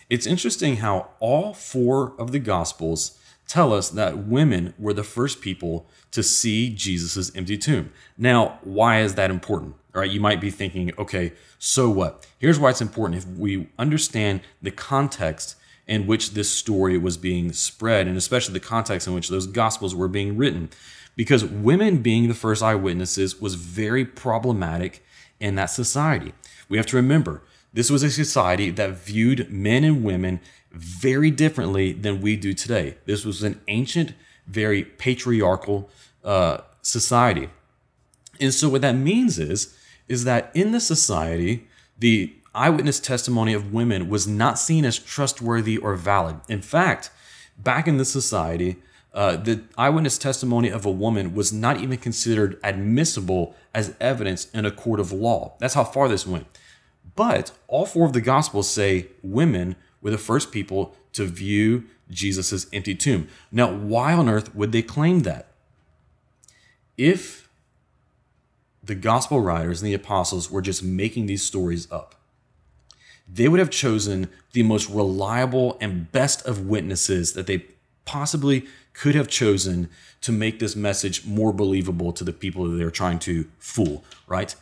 it's 0.09 0.25
interesting 0.25 0.77
how 0.77 1.09
all 1.19 1.53
four 1.53 2.13
of 2.17 2.31
the 2.31 2.39
Gospels 2.39 3.19
tell 3.51 3.73
us 3.73 3.91
that 3.91 4.17
women 4.17 4.73
were 4.79 4.93
the 4.93 5.03
first 5.03 5.41
people 5.41 5.85
to 6.13 6.23
see 6.23 6.71
Jesus' 6.71 7.35
empty 7.35 7.59
tomb. 7.59 7.93
Now, 8.17 8.61
why 8.63 9.01
is 9.01 9.17
that 9.17 9.29
important? 9.29 9.75
All 9.93 10.01
right, 10.01 10.11
you 10.11 10.21
might 10.21 10.41
be 10.41 10.51
thinking, 10.51 10.93
okay, 10.97 11.33
so 11.59 11.91
what? 11.91 12.29
Here's 12.39 12.61
why 12.61 12.71
it's 12.71 12.81
important. 12.81 13.19
If 13.19 13.27
we 13.27 13.67
understand 13.77 14.43
the 14.63 14.71
context 14.71 15.57
in 15.89 16.07
which 16.07 16.35
this 16.35 16.49
story 16.49 16.97
was 16.97 17.17
being 17.17 17.53
spread, 17.53 18.07
and 18.07 18.17
especially 18.17 18.55
the 18.55 18.61
context 18.61 19.09
in 19.09 19.15
which 19.15 19.29
those 19.29 19.49
gospels 19.49 19.97
were 19.97 20.07
being 20.07 20.37
written. 20.37 20.71
Because 21.17 21.45
women 21.45 21.99
being 21.99 22.29
the 22.29 22.35
first 22.35 22.63
eyewitnesses 22.63 23.41
was 23.41 23.57
very 23.57 24.05
problematic 24.05 25.05
in 25.41 25.57
that 25.57 25.67
society. 25.67 26.33
We 26.69 26.77
have 26.77 26.87
to 26.87 26.97
remember, 26.97 27.43
this 27.73 27.91
was 27.91 28.03
a 28.03 28.11
society 28.11 28.71
that 28.71 28.99
viewed 28.99 29.51
men 29.51 29.85
and 29.85 30.05
women 30.05 30.41
very 30.73 31.31
differently 31.31 31.93
than 31.93 32.21
we 32.21 32.37
do 32.37 32.53
today. 32.53 32.97
This 33.07 33.25
was 33.25 33.43
an 33.43 33.61
ancient, 33.69 34.15
very 34.47 34.85
patriarchal 34.85 35.89
uh, 36.25 36.59
society. 36.83 37.49
And 38.41 38.55
so 38.55 38.69
what 38.69 38.83
that 38.83 38.95
means 38.95 39.39
is, 39.39 39.77
is 40.09 40.25
that 40.25 40.51
in 40.55 40.73
the 40.73 40.81
society, 40.81 41.69
the 41.99 42.35
eyewitness 42.55 42.99
testimony 42.99 43.53
of 43.53 43.73
women 43.73 44.09
was 44.09 44.27
not 44.27 44.59
seen 44.59 44.85
as 44.85 44.99
trustworthy 44.99 45.77
or 45.77 45.95
valid. 45.95 46.41
In 46.49 46.63
fact, 46.63 47.11
back 47.59 47.87
in 47.87 47.97
this 47.97 48.11
society, 48.11 48.77
uh, 49.13 49.37
the 49.37 49.63
eyewitness 49.77 50.19
testimony 50.19 50.69
of 50.69 50.87
a 50.87 50.91
woman 50.91 51.35
was 51.35 51.53
not 51.53 51.79
even 51.81 51.99
considered 51.99 52.59
admissible 52.63 53.55
as 53.75 53.95
evidence 54.01 54.51
in 54.53 54.65
a 54.65 54.71
court 54.71 55.01
of 55.01 55.13
law. 55.13 55.55
That's 55.59 55.75
how 55.75 55.85
far 55.85 56.09
this 56.09 56.27
went. 56.27 56.47
But 57.17 57.53
all 57.69 57.87
four 57.87 58.07
of 58.07 58.13
the 58.13 58.21
Gospels 58.21 58.69
say 58.69 59.09
women 59.23 59.77
were 60.01 60.11
the 60.11 60.19
first 60.19 60.53
people 60.53 60.95
to 61.13 61.25
view 61.25 61.85
Jesus' 62.11 62.67
empty 62.73 62.95
tomb. 62.95 63.29
Now, 63.53 63.73
why 63.73 64.13
on 64.13 64.29
earth 64.29 64.55
would 64.55 64.73
they 64.73 64.83
claim 64.83 65.21
that? 65.21 65.49
If 66.97 67.49
the 68.83 68.95
Gospel 68.95 69.41
writers 69.41 69.81
and 69.81 69.89
the 69.89 69.95
apostles 69.95 70.51
were 70.51 70.63
just 70.63 70.83
making 70.83 71.27
these 71.27 71.43
stories 71.43 71.91
up, 71.91 72.15
they 73.33 73.49
would 73.49 73.61
have 73.61 73.71
chosen 73.71 74.29
the 74.53 74.63
most 74.63 74.91
reliable 74.91 75.79
and 75.81 76.11
best 76.11 76.45
of 76.47 76.67
witnesses 76.67 77.33
that 77.35 77.47
they 77.47 77.67
possibly 78.05 78.67
could 78.93 79.15
have 79.15 79.29
chosen 79.29 79.89
to 80.21 80.33
make 80.33 80.59
this 80.59 80.75
message 80.75 81.25
more 81.25 81.53
believable 81.53 82.13
to 82.13 82.25
the 82.25 82.33
people 82.33 82.65
that 82.65 82.77
they're 82.77 82.91
trying 82.91 83.21
to 83.21 83.49
fool, 83.59 84.05
right? 84.27 84.55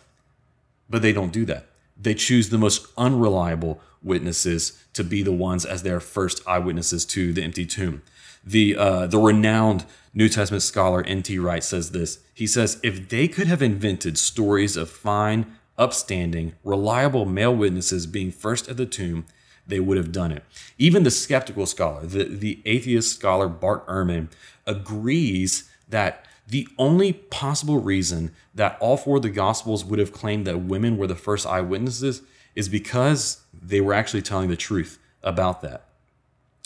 But 0.91 1.03
they 1.03 1.13
don't 1.13 1.33
do 1.33 1.45
that. 1.47 1.67
They 1.99 2.15
choose 2.15 2.49
the 2.49 2.59
most 2.59 2.87
unreliable 2.97 3.81
witnesses 4.03 4.85
to 4.93 5.03
be 5.03 5.23
the 5.23 5.33
ones 5.33 5.65
as 5.65 5.83
their 5.83 6.01
first 6.01 6.47
eyewitnesses 6.47 7.05
to 7.07 7.33
the 7.33 7.43
empty 7.43 7.67
tomb. 7.67 8.03
The 8.45 8.77
uh, 8.77 9.07
the 9.07 9.19
renowned 9.19 9.85
New 10.15 10.29
Testament 10.29 10.63
scholar 10.63 11.03
N.T. 11.03 11.39
Wright 11.39 11.63
says 11.63 11.91
this. 11.91 12.21
He 12.33 12.47
says, 12.47 12.81
if 12.83 13.09
they 13.09 13.29
could 13.29 13.47
have 13.47 13.63
invented 13.63 14.17
stories 14.17 14.77
of 14.77 14.91
fine 14.91 15.59
upstanding, 15.77 16.55
reliable 16.65 17.25
male 17.25 17.55
witnesses 17.55 18.07
being 18.07 18.31
first 18.33 18.69
at 18.69 18.77
the 18.77 18.87
tomb, 18.87 19.27
they 19.67 19.81
would 19.81 19.97
have 19.97 20.13
done 20.13 20.33
it. 20.33 20.45
Even 20.79 21.03
the 21.03 21.11
skeptical 21.11 21.67
scholar, 21.67 22.07
the, 22.07 22.25
the 22.25 22.63
atheist 22.65 23.15
scholar 23.17 23.49
Bart 23.49 23.87
Ehrman, 23.87 24.29
agrees 24.67 25.71
that 25.89 26.25
the 26.49 26.67
only 26.79 27.13
possible 27.13 27.79
reason 27.79 28.33
that 28.55 28.79
all 28.81 28.97
four 28.97 29.17
of 29.17 29.23
the 29.23 29.31
Gospels 29.31 29.85
would 29.85 29.99
have 29.99 30.13
claimed 30.13 30.47
that 30.47 30.59
women 30.59 30.97
were 30.97 31.07
the 31.07 31.15
first 31.15 31.47
eyewitnesses 31.47 32.23
is 32.55 32.69
because 32.69 33.43
they 33.53 33.81
were 33.81 33.93
actually 33.93 34.23
telling 34.23 34.49
the 34.49 34.57
truth 34.57 34.99
about 35.23 35.61
that. 35.61 35.85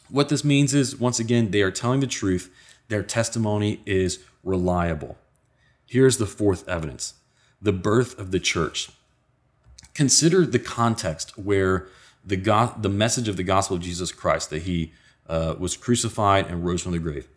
What 0.09 0.29
this 0.29 0.45
means 0.45 0.73
is, 0.73 0.97
once 0.97 1.19
again, 1.19 1.51
they 1.51 1.63
are 1.63 1.71
telling 1.71 2.01
the 2.01 2.07
truth. 2.07 2.55
Their 2.89 3.03
testimony 3.03 3.81
is 3.85 4.21
reliable. 4.45 5.19
Here's 5.87 6.19
the 6.19 6.27
fourth 6.27 6.69
evidence 6.69 7.15
the 7.61 7.73
birth 7.73 8.19
of 8.19 8.31
the 8.31 8.41
church 8.41 8.91
consider 9.95 10.47
the 10.47 10.59
context 10.59 11.37
where 11.37 11.87
the 12.25 12.37
go- 12.37 12.75
the 12.81 12.89
message 12.89 13.29
of 13.29 13.37
the 13.37 13.43
gospel 13.43 13.77
of 13.77 13.83
Jesus 13.83 14.13
Christ 14.13 14.51
that 14.51 14.63
he 14.63 14.93
uh, 15.29 15.55
was 15.59 15.77
crucified 15.77 16.47
and 16.47 16.65
rose 16.65 16.83
from 16.83 16.93
the 16.93 16.99
grave. 16.99 17.29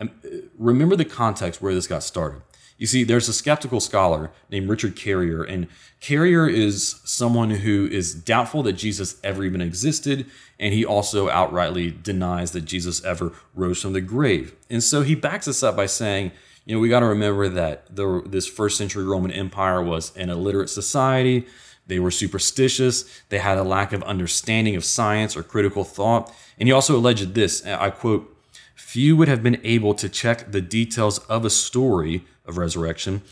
And 0.00 0.10
uh, 0.24 0.28
remember 0.58 0.96
the 0.96 1.04
context 1.04 1.62
where 1.62 1.74
this 1.74 1.86
got 1.86 2.02
started. 2.02 2.42
You 2.76 2.86
see, 2.88 3.04
there's 3.04 3.28
a 3.28 3.32
skeptical 3.32 3.78
scholar 3.78 4.32
named 4.50 4.68
Richard 4.68 4.96
Carrier, 4.96 5.44
and 5.44 5.68
Carrier 6.00 6.48
is 6.48 7.00
someone 7.04 7.50
who 7.50 7.86
is 7.86 8.14
doubtful 8.14 8.64
that 8.64 8.72
Jesus 8.72 9.16
ever 9.22 9.44
even 9.44 9.60
existed, 9.60 10.26
and 10.58 10.74
he 10.74 10.84
also 10.84 11.28
outrightly 11.28 12.02
denies 12.02 12.50
that 12.50 12.62
Jesus 12.62 13.04
ever 13.04 13.32
rose 13.54 13.80
from 13.80 13.92
the 13.92 14.00
grave. 14.00 14.56
And 14.68 14.82
so 14.82 15.02
he 15.02 15.14
backs 15.14 15.46
this 15.46 15.62
up 15.62 15.76
by 15.76 15.86
saying, 15.86 16.32
you 16.64 16.74
know, 16.74 16.80
we 16.80 16.88
got 16.88 17.00
to 17.00 17.06
remember 17.06 17.48
that 17.48 17.94
the, 17.94 18.22
this 18.26 18.46
first 18.46 18.76
century 18.76 19.04
Roman 19.04 19.30
Empire 19.30 19.82
was 19.82 20.14
an 20.16 20.30
illiterate 20.30 20.70
society. 20.70 21.46
They 21.86 21.98
were 21.98 22.10
superstitious. 22.10 23.04
They 23.28 23.38
had 23.38 23.58
a 23.58 23.62
lack 23.62 23.92
of 23.92 24.02
understanding 24.02 24.74
of 24.74 24.84
science 24.84 25.36
or 25.36 25.42
critical 25.42 25.84
thought. 25.84 26.32
And 26.58 26.68
he 26.68 26.72
also 26.72 26.96
alleged 26.96 27.34
this 27.34 27.64
I 27.66 27.90
quote, 27.90 28.33
Few 28.74 29.16
would 29.16 29.28
have 29.28 29.42
been 29.42 29.60
able 29.64 29.94
to 29.94 30.08
check 30.08 30.50
the 30.50 30.60
details 30.60 31.18
of 31.20 31.44
a 31.44 31.50
story 31.50 32.24
of 32.44 32.58
resurrection 32.58 33.22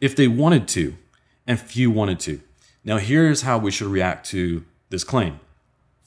if 0.00 0.16
they 0.16 0.28
wanted 0.28 0.66
to, 0.68 0.96
and 1.46 1.60
few 1.60 1.90
wanted 1.90 2.18
to. 2.20 2.40
Now, 2.84 2.98
here's 2.98 3.42
how 3.42 3.58
we 3.58 3.70
should 3.70 3.86
react 3.86 4.28
to 4.30 4.64
this 4.90 5.04
claim 5.04 5.40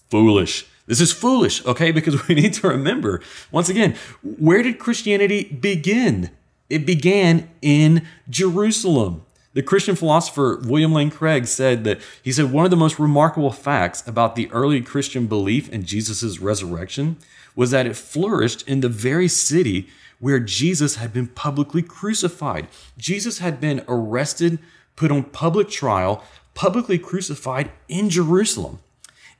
foolish. 0.09 0.65
This 0.87 1.01
is 1.01 1.11
foolish, 1.11 1.65
okay? 1.65 1.91
Because 1.91 2.27
we 2.27 2.35
need 2.35 2.53
to 2.55 2.67
remember, 2.67 3.21
once 3.51 3.69
again, 3.69 3.95
where 4.21 4.61
did 4.61 4.79
Christianity 4.79 5.43
begin? 5.45 6.29
It 6.69 6.85
began 6.85 7.49
in 7.61 8.05
Jerusalem. 8.29 9.24
The 9.55 9.63
Christian 9.63 9.95
philosopher 9.95 10.59
William 10.65 10.91
Lane 10.91 11.09
Craig 11.09 11.47
said 11.47 11.85
that 11.85 12.01
he 12.21 12.33
said 12.33 12.51
one 12.51 12.65
of 12.65 12.71
the 12.71 12.77
most 12.77 12.99
remarkable 12.99 13.53
facts 13.53 14.05
about 14.05 14.35
the 14.35 14.51
early 14.51 14.81
Christian 14.81 15.27
belief 15.27 15.69
in 15.69 15.85
Jesus' 15.85 16.39
resurrection 16.39 17.15
was 17.55 17.71
that 17.71 17.85
it 17.85 17.95
flourished 17.95 18.67
in 18.67 18.81
the 18.81 18.89
very 18.89 19.29
city 19.29 19.87
where 20.19 20.41
Jesus 20.41 20.95
had 20.97 21.13
been 21.13 21.27
publicly 21.27 21.81
crucified. 21.81 22.67
Jesus 22.97 23.39
had 23.39 23.61
been 23.61 23.81
arrested, 23.87 24.59
put 24.97 25.09
on 25.09 25.23
public 25.23 25.69
trial, 25.69 26.21
publicly 26.53 26.99
crucified 26.99 27.71
in 27.87 28.09
Jerusalem. 28.09 28.79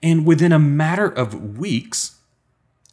And 0.02 0.26
within 0.26 0.54
a 0.54 0.60
matter 0.60 1.08
of 1.08 1.58
weeks, 1.58 2.16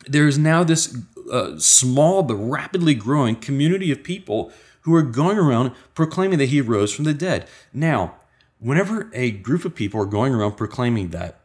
there 0.08 0.26
is 0.26 0.38
now 0.38 0.64
this 0.64 0.96
uh, 1.30 1.56
small 1.56 2.24
but 2.24 2.34
rapidly 2.34 2.94
growing 2.96 3.36
community 3.36 3.92
of 3.92 4.02
people 4.02 4.52
who 4.82 4.94
are 4.94 5.02
going 5.02 5.38
around 5.38 5.72
proclaiming 5.94 6.38
that 6.38 6.46
he 6.46 6.60
rose 6.60 6.92
from 6.92 7.04
the 7.04 7.14
dead. 7.14 7.46
Now, 7.72 8.16
whenever 8.58 9.10
a 9.12 9.30
group 9.30 9.64
of 9.64 9.74
people 9.74 10.00
are 10.00 10.06
going 10.06 10.34
around 10.34 10.56
proclaiming 10.56 11.08
that 11.10 11.40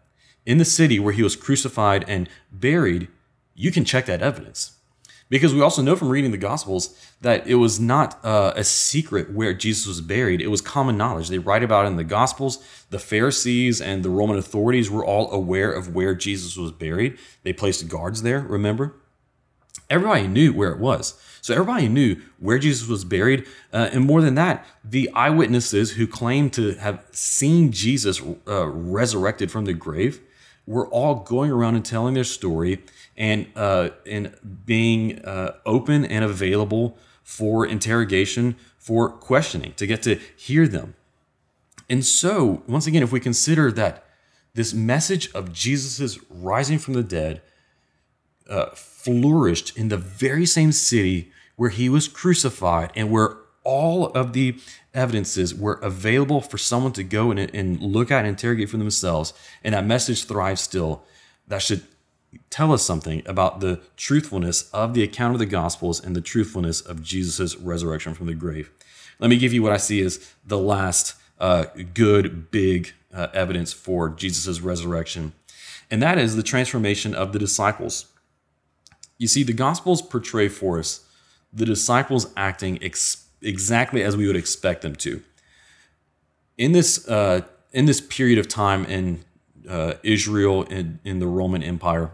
in 0.46 0.58
the 0.58 0.66
city 0.66 1.00
where 1.00 1.14
he 1.14 1.24
was 1.24 1.36
crucified 1.36 2.06
and 2.08 2.30
buried, 2.52 3.08
you 3.54 3.72
can 3.72 3.86
check 3.86 4.06
that 4.06 4.22
evidence. 4.22 4.74
Because 5.30 5.54
we 5.54 5.62
also 5.62 5.82
know 5.82 5.98
from 5.98 6.08
reading 6.08 6.32
the 6.32 6.38
Gospels 6.38 6.98
that 7.20 7.46
it 7.46 7.56
was 7.56 7.82
not 7.82 8.24
uh, 8.24 8.54
a 8.56 8.64
secret 8.64 9.32
where 9.32 9.54
Jesus 9.54 9.86
was 9.86 10.00
buried. 10.00 10.40
It 10.40 10.48
was 10.48 10.62
common 10.62 10.96
knowledge. 10.96 11.28
They 11.28 11.38
write 11.38 11.64
about 11.64 11.84
it 11.84 11.90
in 11.90 11.98
the 11.98 12.06
Gospels. 12.06 12.64
The 12.92 13.00
Pharisees 13.00 13.82
and 13.82 14.04
the 14.04 14.10
Roman 14.10 14.38
authorities 14.38 14.90
were 14.90 15.04
all 15.04 15.30
aware 15.32 15.70
of 15.70 15.94
where 15.94 16.16
Jesus 16.16 16.56
was 16.56 16.72
buried. 16.72 17.18
They 17.44 17.52
placed 17.52 17.90
guards 17.90 18.22
there, 18.22 18.40
remember? 18.40 18.96
Everybody 19.90 20.28
knew 20.28 20.54
where 20.54 20.72
it 20.72 20.80
was. 20.80 21.20
So 21.42 21.54
everybody 21.54 21.88
knew 21.88 22.18
where 22.40 22.60
Jesus 22.60 22.88
was 22.88 23.06
buried. 23.06 23.46
Uh, 23.72 23.90
and 23.94 24.06
more 24.06 24.22
than 24.22 24.36
that, 24.36 24.66
the 24.84 25.10
eyewitnesses 25.14 25.92
who 25.92 26.06
claimed 26.06 26.52
to 26.54 26.74
have 26.76 27.06
seen 27.12 27.72
Jesus 27.72 28.22
uh, 28.48 28.68
resurrected 28.68 29.50
from 29.50 29.66
the 29.66 29.74
grave 29.74 30.20
were 30.66 30.88
all 30.88 31.16
going 31.16 31.50
around 31.50 31.76
and 31.76 31.86
telling 31.86 32.14
their 32.14 32.26
story 32.26 32.84
and 33.16 33.48
uh, 33.56 33.90
and 34.06 34.36
being 34.66 35.24
uh, 35.24 35.54
open 35.66 36.04
and 36.04 36.26
available 36.26 36.98
for 37.24 37.66
interrogation, 37.66 38.58
for 38.78 39.10
questioning, 39.10 39.74
to 39.74 39.88
get 39.88 40.04
to 40.04 40.20
hear 40.36 40.68
them. 40.68 40.96
And 41.90 42.06
so, 42.06 42.64
once 42.68 42.86
again, 42.88 43.04
if 43.04 43.12
we 43.14 43.22
consider 43.22 43.72
that 43.72 44.06
this 44.54 44.74
message 44.74 45.32
of 45.34 45.54
Jesus' 45.54 46.20
rising 46.30 46.80
from 46.80 46.94
the 46.94 47.04
dead 47.04 47.42
uh, 48.50 48.68
flourished 49.08 49.78
in 49.78 49.88
the 49.88 49.96
very 49.96 50.46
same 50.46 50.74
city 50.74 51.32
where 51.56 51.70
he 51.70 51.88
was 51.88 52.10
crucified 52.10 52.92
and 52.94 53.10
where 53.10 53.38
all 53.64 54.08
of 54.08 54.34
the 54.34 54.60
evidences 54.94 55.56
were 55.56 55.76
available 55.76 56.42
for 56.42 56.58
someone 56.58 56.92
to 56.92 57.04
go 57.04 57.32
and, 57.32 57.40
and 57.40 57.80
look 57.82 58.12
at 58.12 58.20
and 58.20 58.28
interrogate 58.28 58.70
for 58.70 58.76
themselves, 58.76 59.32
and 59.64 59.74
that 59.74 59.86
message 59.86 60.26
thrives 60.26 60.60
still, 60.60 61.04
that 61.48 61.62
should 61.62 61.84
tell 62.50 62.74
us 62.74 62.84
something 62.84 63.24
about 63.26 63.62
the 63.62 63.80
truthfulness 63.96 64.70
of 64.72 64.94
the 64.94 65.04
account 65.04 65.34
of 65.34 65.40
the 65.40 65.46
Gospels 65.46 66.04
and 66.04 66.18
the 66.18 66.22
truthfulness 66.22 66.82
of 66.82 67.02
Jesus' 67.02 67.56
resurrection 67.56 68.14
from 68.14 68.28
the 68.28 68.34
grave. 68.34 68.70
Let 69.20 69.30
me 69.30 69.38
give 69.38 69.54
you 69.54 69.64
what 69.64 69.72
I 69.72 69.78
see 69.78 70.02
as 70.02 70.34
the 70.46 70.58
last 70.58 71.16
uh, 71.40 71.68
good, 71.94 72.52
big 72.52 72.92
uh, 73.14 73.28
evidence 73.34 73.72
for 73.72 74.10
Jesus' 74.10 74.60
resurrection, 74.60 75.32
and 75.90 76.02
that 76.02 76.18
is 76.18 76.36
the 76.36 76.44
transformation 76.44 77.16
of 77.16 77.32
the 77.32 77.40
disciples. 77.40 78.08
You 79.18 79.28
see, 79.28 79.44
the 79.44 79.54
Gospels 79.54 80.02
portray 80.02 80.48
for 80.48 80.80
us 80.80 81.06
the 81.52 81.66
disciples 81.66 82.32
acting 82.36 82.82
ex- 82.84 83.26
exactly 83.42 84.04
as 84.04 84.16
we 84.16 84.28
would 84.28 84.36
expect 84.36 84.82
them 84.82 84.96
to. 84.96 85.22
In 86.58 86.72
this 86.72 87.08
uh, 87.08 87.42
in 87.72 87.86
this 87.86 88.02
period 88.02 88.40
of 88.40 88.48
time 88.48 88.86
in 88.86 89.24
uh, 89.68 89.96
Israel 90.04 90.64
in, 90.64 91.00
in 91.04 91.20
the 91.20 91.28
Roman 91.28 91.64
Empire, 91.64 92.12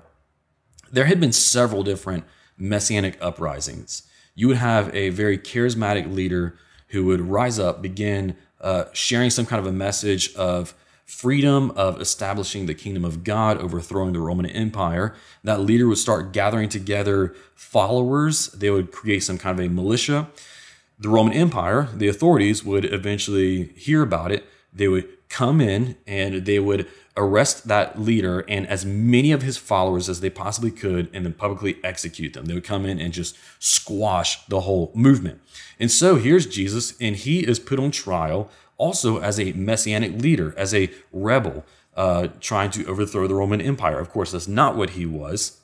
there 0.91 1.05
had 1.05 1.19
been 1.19 1.31
several 1.31 1.83
different 1.83 2.25
messianic 2.57 3.17
uprisings. 3.21 4.03
You 4.35 4.47
would 4.47 4.57
have 4.57 4.93
a 4.95 5.09
very 5.09 5.37
charismatic 5.37 6.13
leader 6.13 6.57
who 6.89 7.05
would 7.05 7.21
rise 7.21 7.59
up, 7.59 7.81
begin 7.81 8.35
uh, 8.61 8.85
sharing 8.93 9.29
some 9.29 9.45
kind 9.45 9.59
of 9.59 9.65
a 9.65 9.71
message 9.71 10.33
of 10.35 10.73
freedom 11.05 11.71
of 11.71 12.01
establishing 12.01 12.65
the 12.65 12.73
kingdom 12.73 13.05
of 13.05 13.23
God, 13.23 13.57
overthrowing 13.57 14.13
the 14.13 14.19
Roman 14.19 14.45
Empire. 14.45 15.15
That 15.43 15.61
leader 15.61 15.87
would 15.87 15.97
start 15.97 16.33
gathering 16.33 16.69
together 16.69 17.35
followers. 17.55 18.47
They 18.47 18.69
would 18.69 18.91
create 18.91 19.23
some 19.23 19.37
kind 19.37 19.59
of 19.59 19.65
a 19.65 19.69
militia. 19.69 20.29
The 20.99 21.09
Roman 21.09 21.33
Empire, 21.33 21.89
the 21.93 22.07
authorities 22.07 22.63
would 22.63 22.85
eventually 22.85 23.73
hear 23.75 24.01
about 24.01 24.31
it. 24.31 24.45
They 24.71 24.87
would 24.87 25.07
come 25.29 25.59
in 25.59 25.97
and 26.07 26.45
they 26.45 26.59
would 26.59 26.87
arrest 27.15 27.67
that 27.67 27.99
leader 27.99 28.43
and 28.47 28.65
as 28.67 28.85
many 28.85 29.31
of 29.31 29.41
his 29.41 29.57
followers 29.57 30.09
as 30.09 30.19
they 30.19 30.29
possibly 30.29 30.71
could 30.71 31.09
and 31.13 31.25
then 31.25 31.33
publicly 31.33 31.77
execute 31.83 32.33
them. 32.33 32.45
They 32.45 32.53
would 32.53 32.63
come 32.63 32.85
in 32.85 32.99
and 32.99 33.13
just 33.13 33.37
squash 33.59 34.43
the 34.45 34.61
whole 34.61 34.91
movement. 34.95 35.41
And 35.79 35.91
so 35.91 36.15
here's 36.15 36.47
Jesus, 36.47 36.95
and 36.99 37.15
he 37.15 37.39
is 37.39 37.59
put 37.59 37.79
on 37.79 37.91
trial 37.91 38.49
also 38.83 39.21
as 39.21 39.39
a 39.39 39.53
messianic 39.53 40.21
leader, 40.21 40.53
as 40.57 40.73
a 40.73 40.91
rebel, 41.13 41.65
uh, 41.95 42.27
trying 42.41 42.69
to 42.71 42.85
overthrow 42.85 43.27
the 43.27 43.35
Roman 43.35 43.61
Empire. 43.61 43.97
Of 43.97 44.09
course, 44.09 44.31
that's 44.33 44.47
not 44.47 44.75
what 44.75 44.91
he 44.91 45.05
was, 45.05 45.61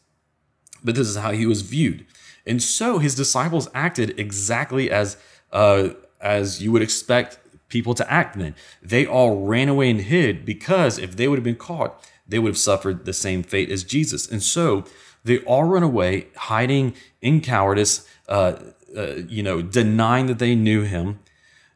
but 0.84 0.96
this 0.96 1.08
is 1.08 1.18
how 1.18 1.32
he 1.32 1.46
was 1.46 1.62
viewed. 1.62 2.06
And 2.48 2.64
so 2.64 3.00
his 3.00 3.16
disciples 3.16 3.68
acted 3.74 4.18
exactly 4.18 4.90
as 4.90 5.18
uh, 5.52 5.90
as 6.22 6.64
you 6.64 6.72
would 6.72 6.82
expect 6.82 7.40
people 7.68 7.94
to 7.94 8.12
act 8.12 8.38
then. 8.38 8.56
They 8.82 9.06
all 9.06 9.46
ran 9.46 9.68
away 9.70 9.90
and 9.90 10.02
hid 10.02 10.46
because 10.46 10.98
if 10.98 11.16
they 11.18 11.28
would 11.28 11.40
have 11.40 11.44
been 11.52 11.56
caught, 11.56 11.92
they 12.28 12.40
would 12.40 12.50
have 12.50 12.58
suffered 12.58 13.06
the 13.06 13.14
same 13.14 13.44
fate 13.44 13.70
as 13.70 13.84
Jesus. 13.84 14.30
And 14.32 14.42
so 14.42 14.86
they 15.24 15.40
all 15.40 15.64
run 15.64 15.84
away, 15.84 16.28
hiding 16.36 16.94
in 17.22 17.42
cowardice, 17.42 18.08
uh, 18.28 18.54
uh, 18.96 19.16
you 19.28 19.44
know, 19.44 19.62
denying 19.62 20.28
that 20.28 20.40
they 20.40 20.56
knew 20.56 20.84
him. 20.84 21.20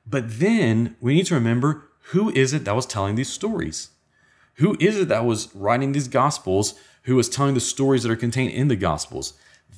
But 0.06 0.40
then 0.40 0.96
we 1.00 1.14
need 1.14 1.26
to 1.28 1.36
remember 1.36 1.86
who 2.08 2.30
is 2.32 2.54
it 2.54 2.66
that 2.66 2.76
was 2.76 2.86
telling 2.86 3.16
these 3.16 3.32
stories? 3.32 3.90
Who 4.56 4.76
is 4.80 4.98
it 4.98 5.08
that 5.08 5.26
was 5.26 5.54
writing 5.56 5.92
these 5.92 6.08
gospels? 6.08 6.76
Who 7.04 7.16
was 7.16 7.30
telling 7.30 7.54
the 7.54 7.60
stories 7.60 8.04
that 8.04 8.12
are 8.12 8.18
contained 8.18 8.52
in 8.52 8.68
the 8.68 8.76
gospels? 8.76 9.34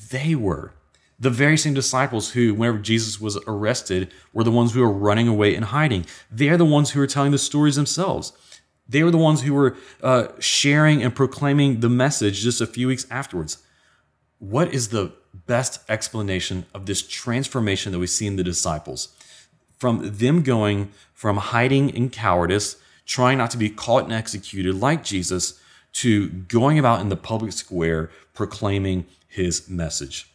They 0.09 0.35
were. 0.35 0.73
The 1.17 1.29
very 1.29 1.57
same 1.57 1.73
disciples 1.73 2.31
who, 2.31 2.53
whenever 2.53 2.79
Jesus 2.79 3.21
was 3.21 3.37
arrested, 3.47 4.11
were 4.33 4.43
the 4.43 4.51
ones 4.51 4.73
who 4.73 4.81
were 4.81 4.91
running 4.91 5.27
away 5.27 5.55
and 5.55 5.65
hiding. 5.65 6.05
They're 6.29 6.57
the 6.57 6.65
ones 6.65 6.91
who 6.91 6.99
were 6.99 7.07
telling 7.07 7.31
the 7.31 7.37
stories 7.37 7.77
themselves. 7.77 8.33
They 8.87 9.01
were 9.03 9.11
the 9.11 9.17
ones 9.17 9.41
who 9.41 9.53
were 9.53 9.77
uh, 10.03 10.27
sharing 10.39 11.01
and 11.01 11.15
proclaiming 11.15 11.79
the 11.79 11.89
message 11.89 12.41
just 12.41 12.61
a 12.61 12.67
few 12.67 12.87
weeks 12.87 13.07
afterwards. 13.09 13.59
What 14.39 14.73
is 14.73 14.89
the 14.89 15.13
best 15.47 15.79
explanation 15.89 16.65
of 16.73 16.85
this 16.85 17.01
transformation 17.01 17.93
that 17.93 17.99
we 17.99 18.07
see 18.07 18.27
in 18.27 18.35
the 18.35 18.43
disciples? 18.43 19.15
From 19.77 20.17
them 20.17 20.41
going 20.41 20.91
from 21.13 21.37
hiding 21.37 21.89
in 21.89 22.09
cowardice, 22.09 22.77
trying 23.05 23.37
not 23.37 23.51
to 23.51 23.57
be 23.57 23.69
caught 23.69 24.03
and 24.03 24.13
executed 24.13 24.75
like 24.75 25.03
Jesus, 25.03 25.59
to 25.93 26.29
going 26.29 26.77
about 26.77 27.01
in 27.01 27.09
the 27.09 27.15
public 27.15 27.53
square 27.53 28.09
proclaiming 28.33 29.05
his 29.27 29.69
message. 29.69 30.29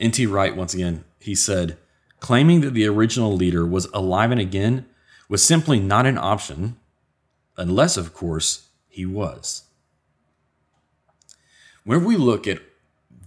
N.T. 0.00 0.26
Wright, 0.26 0.56
once 0.56 0.74
again, 0.74 1.04
he 1.18 1.34
said, 1.34 1.76
claiming 2.20 2.60
that 2.62 2.74
the 2.74 2.86
original 2.86 3.34
leader 3.34 3.66
was 3.66 3.86
alive 3.92 4.30
and 4.30 4.40
again 4.40 4.86
was 5.28 5.44
simply 5.44 5.78
not 5.78 6.06
an 6.06 6.18
option, 6.18 6.76
unless, 7.56 7.96
of 7.96 8.14
course, 8.14 8.68
he 8.88 9.06
was. 9.06 9.64
Whenever 11.84 12.06
we 12.06 12.16
look 12.16 12.46
at 12.46 12.60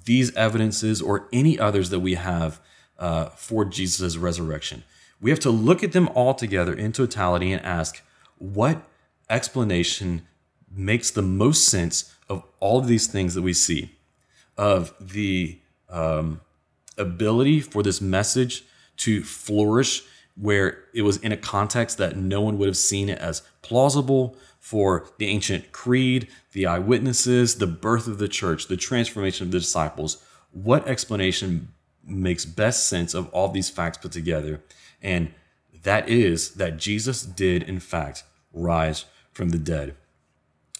these 0.05 0.35
evidences 0.35 1.01
or 1.01 1.27
any 1.33 1.57
others 1.59 1.89
that 1.89 1.99
we 1.99 2.13
have 2.13 2.59
uh, 2.97 3.29
for 3.29 3.65
Jesus' 3.65 4.17
resurrection. 4.17 4.83
We 5.21 5.29
have 5.29 5.39
to 5.41 5.49
look 5.49 5.83
at 5.83 5.91
them 5.91 6.09
all 6.09 6.33
together 6.33 6.73
in 6.73 6.91
totality 6.91 7.51
and 7.51 7.65
ask 7.65 8.01
what 8.37 8.83
explanation 9.29 10.27
makes 10.69 11.09
the 11.11 11.21
most 11.21 11.67
sense 11.67 12.13
of 12.29 12.43
all 12.59 12.79
of 12.79 12.87
these 12.87 13.07
things 13.07 13.33
that 13.33 13.41
we 13.41 13.53
see, 13.53 13.91
of 14.57 14.93
the 14.99 15.59
um, 15.89 16.41
ability 16.97 17.61
for 17.61 17.83
this 17.83 18.01
message 18.01 18.63
to 18.97 19.23
flourish 19.23 20.03
where 20.37 20.83
it 20.93 21.01
was 21.01 21.17
in 21.17 21.31
a 21.31 21.37
context 21.37 21.97
that 21.97 22.17
no 22.17 22.41
one 22.41 22.57
would 22.57 22.67
have 22.67 22.77
seen 22.77 23.07
it 23.09 23.19
as 23.19 23.41
plausible 23.61 24.35
for 24.59 25.07
the 25.17 25.27
ancient 25.27 25.71
creed, 25.71 26.27
the 26.51 26.65
eyewitnesses, 26.65 27.55
the 27.55 27.67
birth 27.67 28.07
of 28.07 28.17
the 28.17 28.27
church, 28.27 28.67
the 28.67 28.75
transformation 28.75 29.45
of 29.45 29.51
the 29.51 29.59
disciples. 29.59 30.23
What 30.51 30.87
explanation 30.87 31.69
makes 32.05 32.45
best 32.45 32.87
sense 32.87 33.13
of 33.13 33.29
all 33.29 33.49
these 33.49 33.69
facts 33.69 33.97
put 33.97 34.11
together. 34.11 34.61
And 35.01 35.33
that 35.83 36.09
is 36.09 36.51
that 36.55 36.77
Jesus 36.77 37.23
did, 37.23 37.63
in 37.63 37.79
fact, 37.79 38.23
rise 38.53 39.05
from 39.31 39.49
the 39.49 39.57
dead. 39.57 39.95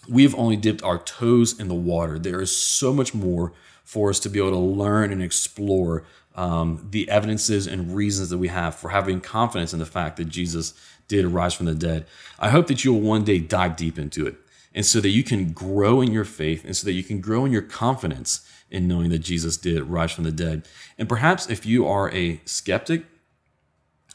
We 0.08 0.22
have 0.22 0.34
only 0.34 0.56
dipped 0.56 0.82
our 0.82 0.98
toes 0.98 1.58
in 1.58 1.68
the 1.68 1.74
water. 1.74 2.18
There 2.18 2.40
is 2.40 2.56
so 2.56 2.92
much 2.92 3.14
more 3.14 3.52
for 3.84 4.10
us 4.10 4.20
to 4.20 4.28
be 4.28 4.38
able 4.38 4.50
to 4.50 4.56
learn 4.56 5.12
and 5.12 5.22
explore 5.22 6.04
um, 6.34 6.86
the 6.90 7.08
evidences 7.08 7.66
and 7.66 7.94
reasons 7.94 8.30
that 8.30 8.38
we 8.38 8.48
have 8.48 8.74
for 8.74 8.90
having 8.90 9.20
confidence 9.20 9.72
in 9.72 9.78
the 9.78 9.86
fact 9.86 10.16
that 10.16 10.26
Jesus 10.26 10.74
did 11.08 11.26
rise 11.26 11.54
from 11.54 11.66
the 11.66 11.74
dead. 11.74 12.06
I 12.38 12.50
hope 12.50 12.66
that 12.66 12.84
you'll 12.84 13.00
one 13.00 13.24
day 13.24 13.38
dive 13.38 13.76
deep 13.76 13.98
into 13.98 14.26
it 14.26 14.36
and 14.74 14.84
so 14.84 15.00
that 15.00 15.08
you 15.08 15.22
can 15.22 15.52
grow 15.52 16.00
in 16.00 16.12
your 16.12 16.24
faith 16.24 16.64
and 16.64 16.76
so 16.76 16.84
that 16.84 16.92
you 16.92 17.02
can 17.02 17.20
grow 17.20 17.44
in 17.44 17.52
your 17.52 17.62
confidence 17.62 18.46
in 18.70 18.88
knowing 18.88 19.10
that 19.10 19.20
Jesus 19.20 19.56
did 19.56 19.84
rise 19.84 20.12
from 20.12 20.24
the 20.24 20.32
dead. 20.32 20.66
And 20.98 21.08
perhaps 21.08 21.48
if 21.48 21.64
you 21.64 21.86
are 21.86 22.12
a 22.12 22.40
skeptic, 22.44 23.04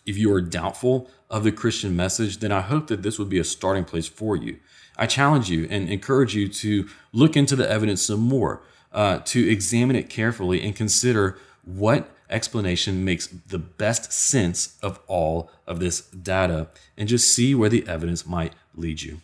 if 0.06 0.18
you 0.18 0.34
are 0.34 0.42
doubtful 0.42 1.10
of 1.30 1.44
the 1.44 1.52
Christian 1.52 1.96
message, 1.96 2.38
then 2.38 2.52
I 2.52 2.62
hope 2.62 2.88
that 2.88 3.04
this 3.04 3.18
would 3.18 3.30
be 3.30 3.40
a 3.40 3.44
starting 3.44 3.86
place 3.86 4.08
for 4.08 4.36
you. 4.36 4.58
I 4.98 5.08
challenge 5.08 5.50
you 5.50 5.68
and 5.70 5.90
encourage 5.90 6.36
you 6.36 6.48
to 6.50 6.88
look 7.14 7.38
into 7.38 7.56
the 7.56 7.70
evidence 7.70 8.02
some 8.02 8.20
more, 8.20 8.62
uh, 8.92 9.20
to 9.20 9.50
examine 9.50 9.96
it 9.96 10.10
carefully 10.10 10.62
and 10.62 10.76
consider 10.76 11.38
what 11.64 12.10
explanation 12.30 13.06
makes 13.06 13.28
the 13.28 13.60
best 13.60 14.12
sense 14.12 14.78
of 14.82 15.00
all 15.08 15.50
of 15.68 15.80
this 15.80 16.02
data 16.02 16.68
and 16.98 17.08
just 17.08 17.34
see 17.34 17.54
where 17.54 17.70
the 17.70 17.88
evidence 17.88 18.26
might 18.26 18.54
lead 18.76 19.02
you. 19.02 19.22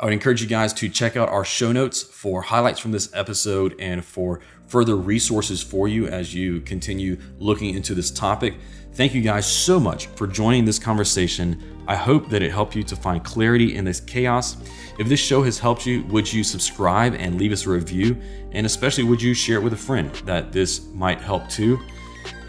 I 0.00 0.04
would 0.04 0.14
encourage 0.14 0.40
you 0.40 0.48
guys 0.48 0.72
to 0.74 0.88
check 0.88 1.18
out 1.18 1.28
our 1.28 1.44
show 1.44 1.72
notes 1.72 2.02
for 2.02 2.40
highlights 2.40 2.80
from 2.80 2.90
this 2.90 3.10
episode 3.12 3.76
and 3.78 4.02
for 4.02 4.40
further 4.66 4.96
resources 4.96 5.62
for 5.62 5.88
you 5.88 6.06
as 6.06 6.34
you 6.34 6.62
continue 6.62 7.18
looking 7.38 7.74
into 7.74 7.94
this 7.94 8.10
topic. 8.10 8.54
Thank 8.94 9.12
you 9.12 9.20
guys 9.20 9.46
so 9.46 9.78
much 9.78 10.06
for 10.06 10.26
joining 10.26 10.64
this 10.64 10.78
conversation. 10.78 11.62
I 11.86 11.96
hope 11.96 12.30
that 12.30 12.42
it 12.42 12.50
helped 12.50 12.74
you 12.74 12.82
to 12.84 12.96
find 12.96 13.22
clarity 13.22 13.76
in 13.76 13.84
this 13.84 14.00
chaos. 14.00 14.56
If 14.98 15.06
this 15.06 15.20
show 15.20 15.42
has 15.42 15.58
helped 15.58 15.84
you, 15.84 16.02
would 16.04 16.32
you 16.32 16.44
subscribe 16.44 17.14
and 17.14 17.38
leave 17.38 17.52
us 17.52 17.66
a 17.66 17.70
review? 17.70 18.18
And 18.52 18.64
especially, 18.64 19.04
would 19.04 19.20
you 19.20 19.34
share 19.34 19.58
it 19.58 19.62
with 19.62 19.74
a 19.74 19.76
friend 19.76 20.10
that 20.24 20.50
this 20.50 20.82
might 20.94 21.20
help 21.20 21.46
too? 21.50 21.78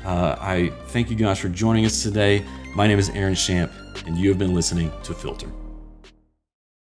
Uh, 0.05 0.37
I 0.39 0.69
thank 0.85 1.09
you 1.09 1.17
guys 1.17 1.39
for 1.39 1.49
joining 1.49 1.85
us 1.85 2.01
today. 2.01 2.45
My 2.75 2.87
name 2.87 2.97
is 2.97 3.09
Aaron 3.09 3.35
Shamp, 3.35 3.73
and 4.07 4.17
you 4.17 4.29
have 4.29 4.39
been 4.39 4.53
listening 4.53 4.89
to 5.03 5.13
Filter. 5.13 5.51